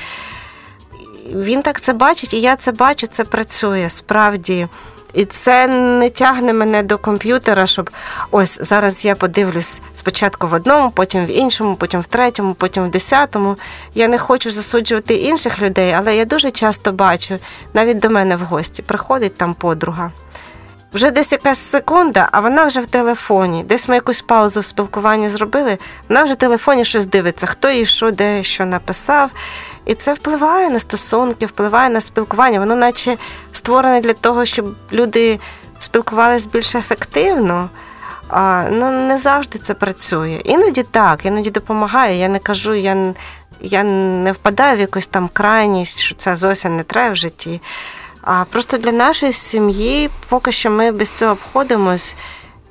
він 1.35 1.61
так 1.61 1.81
це 1.81 1.93
бачить, 1.93 2.33
і 2.33 2.41
я 2.41 2.55
це 2.55 2.71
бачу, 2.71 3.07
це 3.07 3.23
працює 3.23 3.89
справді. 3.89 4.67
І 5.13 5.25
це 5.25 5.67
не 5.67 6.09
тягне 6.09 6.53
мене 6.53 6.83
до 6.83 6.97
комп'ютера, 6.97 7.67
щоб 7.67 7.89
ось 8.31 8.59
зараз 8.61 9.05
я 9.05 9.15
подивлюсь 9.15 9.81
спочатку 9.93 10.47
в 10.47 10.53
одному, 10.53 10.91
потім 10.91 11.25
в 11.25 11.31
іншому, 11.31 11.75
потім 11.75 11.99
в 11.99 12.07
третьому, 12.07 12.53
потім 12.53 12.83
в 12.83 12.91
десятому. 12.91 13.55
Я 13.95 14.07
не 14.07 14.17
хочу 14.17 14.51
засуджувати 14.51 15.15
інших 15.15 15.61
людей, 15.61 15.93
але 15.97 16.15
я 16.15 16.25
дуже 16.25 16.51
часто 16.51 16.91
бачу, 16.91 17.39
навіть 17.73 17.99
до 17.99 18.09
мене 18.09 18.35
в 18.35 18.39
гості 18.39 18.81
приходить 18.81 19.35
там 19.35 19.53
подруга. 19.53 20.11
Вже 20.93 21.11
десь 21.11 21.31
якась 21.31 21.59
секунда, 21.59 22.29
а 22.31 22.39
вона 22.39 22.65
вже 22.65 22.79
в 22.79 22.85
телефоні. 22.85 23.63
Десь 23.63 23.87
ми 23.87 23.95
якусь 23.95 24.21
паузу 24.21 24.59
в 24.59 24.65
спілкуванні 24.65 25.29
зробили, 25.29 25.77
вона 26.09 26.23
вже 26.23 26.33
в 26.33 26.37
телефоні 26.37 26.85
щось 26.85 27.05
дивиться, 27.05 27.47
хто 27.47 27.69
їй 27.69 27.85
що, 27.85 28.11
де 28.11 28.43
що 28.43 28.65
написав. 28.65 29.31
І 29.87 29.95
це 29.95 30.13
впливає 30.13 30.69
на 30.69 30.79
стосунки, 30.79 31.45
впливає 31.45 31.89
на 31.89 32.01
спілкування. 32.01 32.59
Воно 32.59 32.75
наче 32.75 33.17
створене 33.51 34.01
для 34.01 34.13
того, 34.13 34.45
щоб 34.45 34.75
люди 34.91 35.39
спілкувалися 35.79 36.49
більш 36.53 36.75
ефективно. 36.75 37.69
А, 38.29 38.63
ну, 38.71 38.91
Не 38.91 39.17
завжди 39.17 39.59
це 39.59 39.73
працює. 39.73 40.41
Іноді 40.45 40.83
так, 40.83 41.25
іноді 41.25 41.49
допомагає. 41.49 42.19
Я 42.19 42.27
не 42.27 42.39
кажу, 42.39 42.73
я 42.73 43.13
я 43.61 43.83
не 43.83 44.31
впадаю 44.31 44.77
в 44.77 44.79
якусь 44.79 45.07
там 45.07 45.29
крайність, 45.33 45.99
що 45.99 46.15
це 46.15 46.35
зовсім 46.35 46.75
не 46.75 46.83
треба 46.83 47.11
в 47.11 47.15
житті. 47.15 47.61
А 48.21 48.43
просто 48.49 48.77
для 48.77 48.91
нашої 48.91 49.31
сім'ї 49.31 50.09
поки 50.29 50.51
що 50.51 50.71
ми 50.71 50.91
без 50.91 51.09
цього 51.09 51.31
обходимось. 51.31 52.15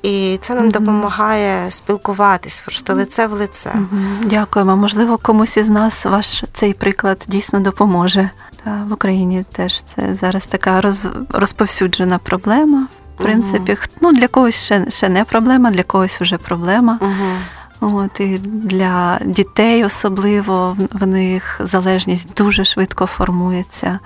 І 0.02 0.38
це 0.40 0.54
нам 0.54 0.66
mm-hmm. 0.66 0.72
допомагає 0.72 1.70
спілкуватись 1.70 2.60
просто 2.60 2.94
лице 2.94 3.26
в 3.26 3.32
лице. 3.32 3.70
Mm-hmm. 3.70 4.24
Дякуємо. 4.24 4.76
Можливо, 4.76 5.18
комусь 5.18 5.56
із 5.56 5.68
нас 5.68 6.06
ваш 6.06 6.44
цей 6.52 6.74
приклад 6.74 7.24
дійсно 7.28 7.60
допоможе. 7.60 8.30
Та 8.64 8.86
в 8.88 8.92
Україні 8.92 9.44
теж 9.52 9.82
це 9.82 10.14
зараз 10.14 10.46
така 10.46 10.80
роз, 10.80 11.08
розповсюджена 11.28 12.18
проблема. 12.18 12.86
В 13.18 13.22
принципі, 13.22 13.72
uh-huh. 13.72 13.90
ну 14.00 14.12
для 14.12 14.28
когось 14.28 14.64
ще 14.64 14.90
ще 14.90 15.08
не 15.08 15.24
проблема, 15.24 15.70
для 15.70 15.82
когось 15.82 16.20
вже 16.20 16.38
проблема. 16.38 16.98
Uh-huh. 17.02 17.38
От 17.80 18.20
і 18.20 18.38
для 18.44 19.18
дітей 19.24 19.84
особливо 19.84 20.76
в 20.92 21.06
них 21.06 21.60
залежність 21.64 22.28
дуже 22.36 22.64
швидко 22.64 23.06
формується 23.06 23.98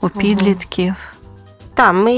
у 0.00 0.08
підлітків. 0.08 0.94
Так, 1.76 1.94
ми 1.94 2.12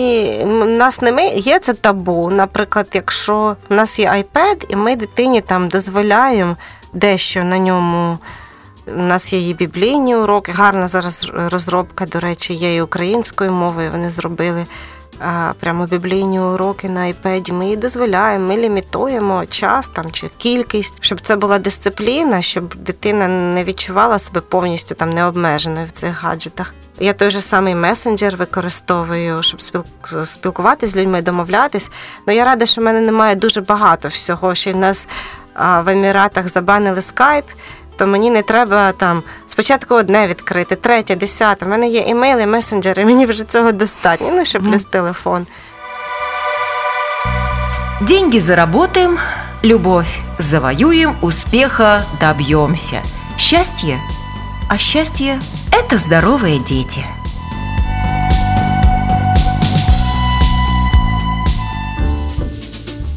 нас 0.66 1.03
не 1.03 1.12
ми 1.12 1.27
є 1.29 1.59
це 1.59 1.75
табу. 1.75 2.31
Наприклад, 2.31 2.88
якщо 2.92 3.57
в 3.68 3.75
нас 3.75 3.99
є 3.99 4.11
iPad, 4.11 4.66
і 4.68 4.77
ми 4.77 4.97
дитині 4.97 5.40
там 5.40 5.68
дозволяємо 5.68 6.57
дещо 6.92 7.44
на 7.44 7.59
ньому. 7.59 8.18
У 8.87 9.03
нас 9.03 9.33
є 9.33 9.49
і 9.49 9.55
біблійні 9.55 10.16
уроки, 10.16 10.53
гарна 10.53 10.88
зараз 10.88 11.31
розробка, 11.35 12.07
до 12.07 12.21
речі, 12.21 12.55
є 12.55 12.77
і 12.77 12.83
українською 12.83 13.53
мовою. 13.53 13.90
Вони 13.90 14.11
зробили 14.11 14.66
прямо 15.61 15.87
біблійні 15.87 16.40
уроки 16.40 16.88
на 16.88 17.00
iPad. 17.00 17.52
Ми 17.52 17.68
їй 17.68 17.76
дозволяємо, 17.76 18.48
ми 18.48 18.57
лімітуємо 18.57 19.46
час 19.46 19.88
там 19.88 20.11
чи 20.12 20.31
кількість, 20.37 21.04
щоб 21.04 21.20
це 21.20 21.37
була 21.37 21.59
дисципліна, 21.59 22.42
щоб 22.42 22.74
дитина 22.74 23.28
не 23.28 23.64
відчувала 23.64 24.18
себе 24.18 24.40
повністю 24.40 24.94
там 24.94 25.11
необмеженою 25.11 25.87
в 25.87 25.90
цих 25.90 26.22
гаджетах. 26.22 26.74
Я 27.00 27.12
той 27.12 27.31
же 27.31 27.40
самий 27.40 27.74
месенджер 27.74 28.37
використовую, 28.37 29.42
щоб 29.42 29.85
спілкуватися 30.24 30.92
з 30.92 30.96
людьми, 30.96 31.22
домовлятись. 31.22 31.90
Ну 32.26 32.35
я 32.35 32.44
рада, 32.44 32.66
що 32.66 32.81
в 32.81 32.85
мене 32.85 33.00
немає 33.00 33.35
дуже 33.35 33.61
багато 33.61 34.09
всього. 34.09 34.54
Ще 34.54 34.70
й 34.70 34.72
в 34.72 34.76
нас 34.76 35.09
в 35.57 35.88
Еміратах 35.88 36.48
забанили 36.48 37.00
скайп. 37.00 37.44
То 37.98 38.06
мені 38.06 38.30
не 38.30 38.42
треба 38.42 38.92
там 38.92 39.22
спочатку 39.46 39.94
одне 39.94 40.26
відкрити, 40.26 40.76
третє, 40.76 41.16
десяте. 41.16 41.66
У 41.66 41.68
мене 41.68 41.88
є 41.88 42.00
імейли, 42.00 42.46
месенджери, 42.46 43.04
мені 43.04 43.26
вже 43.26 43.44
цього 43.44 43.72
достатньо. 43.72 44.30
Ну, 44.32 44.44
ще 44.44 44.61
плюс 44.61 44.84
телефон. 44.84 45.46
Деньги 48.00 48.40
заработаем, 48.40 49.18
любовь 49.64 50.18
завоюем, 50.38 51.16
успеха 51.20 52.02
добьемся. 52.20 53.02
Счастье– 53.38 54.00
а 54.68 54.76
счастье– 54.76 55.40
это 55.72 55.96
здоровые 55.96 56.58
дети. 56.58 57.02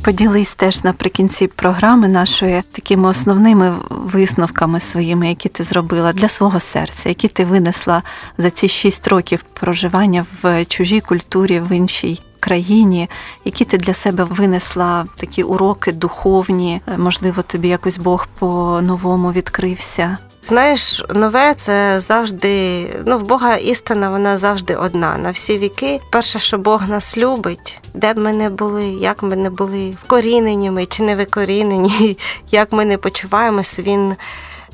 Поділись 0.03 0.55
теж 0.55 0.83
наприкінці 0.83 1.47
програми 1.47 2.07
нашої 2.07 2.61
такими 2.71 3.09
основними 3.09 3.75
висновками 3.89 4.79
своїми, 4.79 5.29
які 5.29 5.49
ти 5.49 5.63
зробила 5.63 6.13
для 6.13 6.29
свого 6.29 6.59
серця, 6.59 7.09
які 7.09 7.27
ти 7.27 7.45
винесла 7.45 8.03
за 8.37 8.51
ці 8.51 8.67
шість 8.67 9.07
років 9.07 9.45
проживання 9.53 10.25
в 10.43 10.65
чужій 10.65 10.99
культурі, 10.99 11.59
в 11.59 11.71
іншій 11.71 12.21
країні, 12.39 13.09
які 13.45 13.65
ти 13.65 13.77
для 13.77 13.93
себе 13.93 14.23
винесла 14.23 15.05
такі 15.15 15.43
уроки 15.43 15.91
духовні, 15.91 16.81
можливо, 16.97 17.41
тобі 17.41 17.67
якось 17.67 17.97
Бог 17.97 18.27
по-новому 18.39 19.31
відкрився. 19.31 20.17
Знаєш, 20.43 21.03
нове 21.09 21.53
це 21.53 21.99
завжди, 21.99 22.87
ну 23.05 23.17
в 23.17 23.23
Бога 23.23 23.55
істина, 23.55 24.09
вона 24.09 24.37
завжди 24.37 24.75
одна. 24.75 25.17
На 25.17 25.31
всі 25.31 25.57
віки. 25.57 25.99
Перше, 26.11 26.39
що 26.39 26.57
Бог 26.57 26.89
нас 26.89 27.17
любить, 27.17 27.81
де 27.93 28.13
б 28.13 28.17
ми 28.17 28.33
не 28.33 28.49
були, 28.49 28.85
як 28.85 29.23
ми 29.23 29.35
не 29.35 29.49
були, 29.49 29.97
вкорінені 30.03 30.71
ми 30.71 30.85
чи 30.85 31.03
не 31.03 31.15
викорінені, 31.15 32.17
як 32.51 32.71
ми 32.71 32.85
не 32.85 32.97
почуваємось, 32.97 33.79
він, 33.79 34.15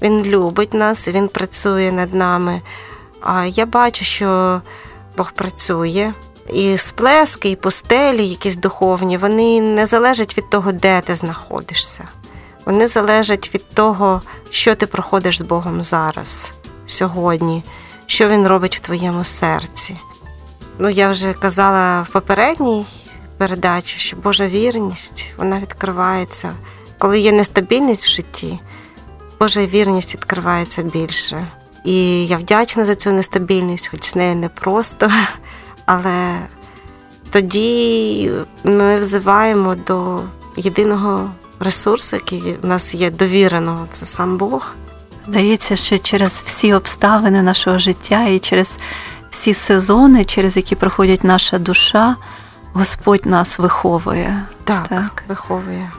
він 0.02 0.24
любить 0.24 0.74
нас, 0.74 1.08
він 1.08 1.28
працює 1.28 1.92
над 1.92 2.14
нами. 2.14 2.62
А 3.22 3.46
я 3.46 3.66
бачу, 3.66 4.06
що 4.06 4.62
Бог 5.18 5.32
працює. 5.32 6.14
І 6.54 6.78
сплески, 6.78 7.50
і 7.50 7.56
пустелі, 7.56 8.28
якісь 8.28 8.58
духовні, 8.58 9.18
вони 9.18 9.62
не 9.62 9.86
залежать 9.86 10.38
від 10.38 10.50
того, 10.50 10.72
де 10.72 11.02
ти 11.02 11.16
знаходишся. 11.16 12.08
Вони 12.68 12.88
залежать 12.88 13.52
від 13.54 13.70
того, 13.70 14.22
що 14.50 14.76
ти 14.76 14.88
проходиш 14.88 15.38
з 15.38 15.42
Богом 15.42 15.84
зараз, 15.84 16.54
сьогодні, 16.86 17.64
що 18.06 18.28
Він 18.28 18.48
робить 18.48 18.78
в 18.78 18.80
твоєму 18.80 19.24
серці. 19.24 19.98
Ну, 20.80 20.90
я 20.90 21.10
вже 21.10 21.34
казала 21.34 22.02
в 22.02 22.08
попередній 22.08 22.86
передачі, 23.38 24.00
що 24.00 24.18
Божа 24.18 24.48
вірність 24.48 25.34
вона 25.38 25.60
відкривається. 25.60 26.54
Коли 26.98 27.20
є 27.20 27.32
нестабільність 27.32 28.06
в 28.06 28.10
житті, 28.10 28.60
Божа 29.40 29.66
вірність 29.66 30.16
відкривається 30.16 30.84
більше. 30.84 31.48
І 31.86 32.28
я 32.28 32.38
вдячна 32.38 32.86
за 32.86 32.96
цю 32.96 33.12
нестабільність, 33.12 33.88
хоч 33.88 34.04
з 34.04 34.16
нею 34.16 34.36
непросто, 34.36 35.12
але 35.86 36.40
тоді 37.30 38.32
ми 38.64 38.98
взиваємо 38.98 39.76
до 39.76 40.22
єдиного 40.56 41.32
ресурс, 41.60 42.14
який 42.14 42.58
в 42.62 42.66
нас 42.66 42.96
є 42.96 43.12
довіреного, 43.12 43.88
це 43.92 44.06
сам 44.06 44.38
Бог. 44.38 44.76
Здається, 45.28 45.76
що 45.76 45.98
через 45.98 46.44
всі 46.46 46.74
обставини 46.74 47.42
нашого 47.42 47.80
життя 47.80 48.26
і 48.26 48.40
через 48.40 48.80
всі 49.30 49.54
сезони, 49.54 50.26
через 50.26 50.58
які 50.58 50.76
проходять 50.76 51.24
наша 51.24 51.58
душа, 51.58 52.16
Господь 52.74 53.26
нас 53.26 53.60
виховує. 53.60 54.44
Так, 54.64 54.88
так? 54.88 55.24
виховує. 55.28 55.92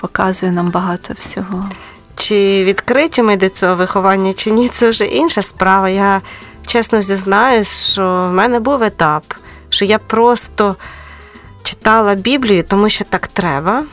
Показує 0.00 0.52
нам 0.52 0.70
багато 0.70 1.14
всього. 1.18 1.68
Чи 2.16 2.64
відкриті 2.64 3.22
ми 3.22 3.36
до 3.36 3.48
цього 3.48 3.74
виховання, 3.74 4.32
чи 4.32 4.50
ні, 4.50 4.68
це 4.68 4.88
вже 4.88 5.04
інша 5.04 5.42
справа. 5.42 5.88
Я 5.88 6.22
чесно 6.66 7.00
зізнаюсь, 7.00 7.92
що 7.92 8.26
в 8.30 8.32
мене 8.32 8.60
був 8.60 8.82
етап, 8.82 9.24
що 9.68 9.84
я 9.84 9.98
просто 9.98 10.76
читала 11.62 12.14
Біблію, 12.14 12.62
тому 12.62 12.88
що 12.88 13.04
так 13.04 13.26
треба. 13.26 13.84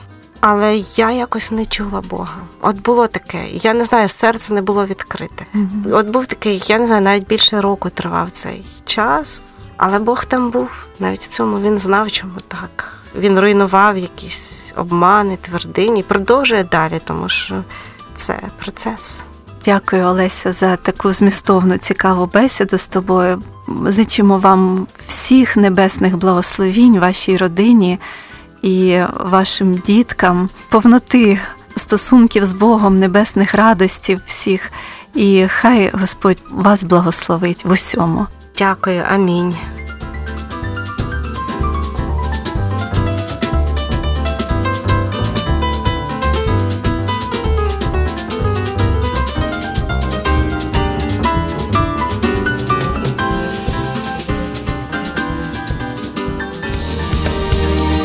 Але 0.41 0.75
я 0.77 1.11
якось 1.11 1.51
не 1.51 1.65
чула 1.65 2.01
Бога. 2.01 2.37
От 2.61 2.81
було 2.81 3.07
таке. 3.07 3.47
Я 3.47 3.73
не 3.73 3.85
знаю, 3.85 4.09
серце 4.09 4.53
не 4.53 4.61
було 4.61 4.85
відкрите. 4.85 5.45
Mm-hmm. 5.55 5.95
От 5.95 6.09
був 6.09 6.27
такий, 6.27 6.63
я 6.67 6.79
не 6.79 6.87
знаю, 6.87 7.01
навіть 7.01 7.27
більше 7.27 7.61
року 7.61 7.89
тривав 7.89 8.31
цей 8.31 8.65
час, 8.85 9.43
але 9.77 9.99
Бог 9.99 10.25
там 10.25 10.51
був. 10.51 10.85
Навіть 10.99 11.23
в 11.23 11.27
цьому 11.27 11.59
він 11.59 11.79
знав, 11.79 12.11
чому 12.11 12.33
так. 12.47 12.97
Він 13.15 13.39
руйнував 13.39 13.97
якісь 13.97 14.73
обмани, 14.77 15.37
твердині, 15.41 16.03
продовжує 16.03 16.63
далі, 16.63 17.01
тому 17.03 17.29
що 17.29 17.63
це 18.15 18.39
процес. 18.59 19.21
Дякую, 19.65 20.05
Олеся, 20.05 20.51
за 20.51 20.75
таку 20.75 21.11
змістовну 21.11 21.77
цікаву 21.77 22.29
бесіду 22.33 22.77
з 22.77 22.87
тобою. 22.87 23.43
Зичимо 23.85 24.37
вам 24.37 24.87
всіх 25.07 25.57
небесних 25.57 26.17
благословінь, 26.17 26.99
вашій 26.99 27.37
родині 27.37 27.99
і 28.61 29.01
вашим 29.19 29.73
діткам, 29.73 30.49
повноти 30.69 31.39
стосунків 31.75 32.45
з 32.45 32.53
Богом, 32.53 32.95
небесних 32.95 33.55
радостів 33.55 34.21
всіх. 34.25 34.71
І 35.15 35.45
хай 35.47 35.91
Господь 35.93 36.37
вас 36.51 36.83
благословить 36.83 37.65
в 37.65 37.71
усьому. 37.71 38.27
Дякую, 38.57 39.03
амінь. 39.09 39.55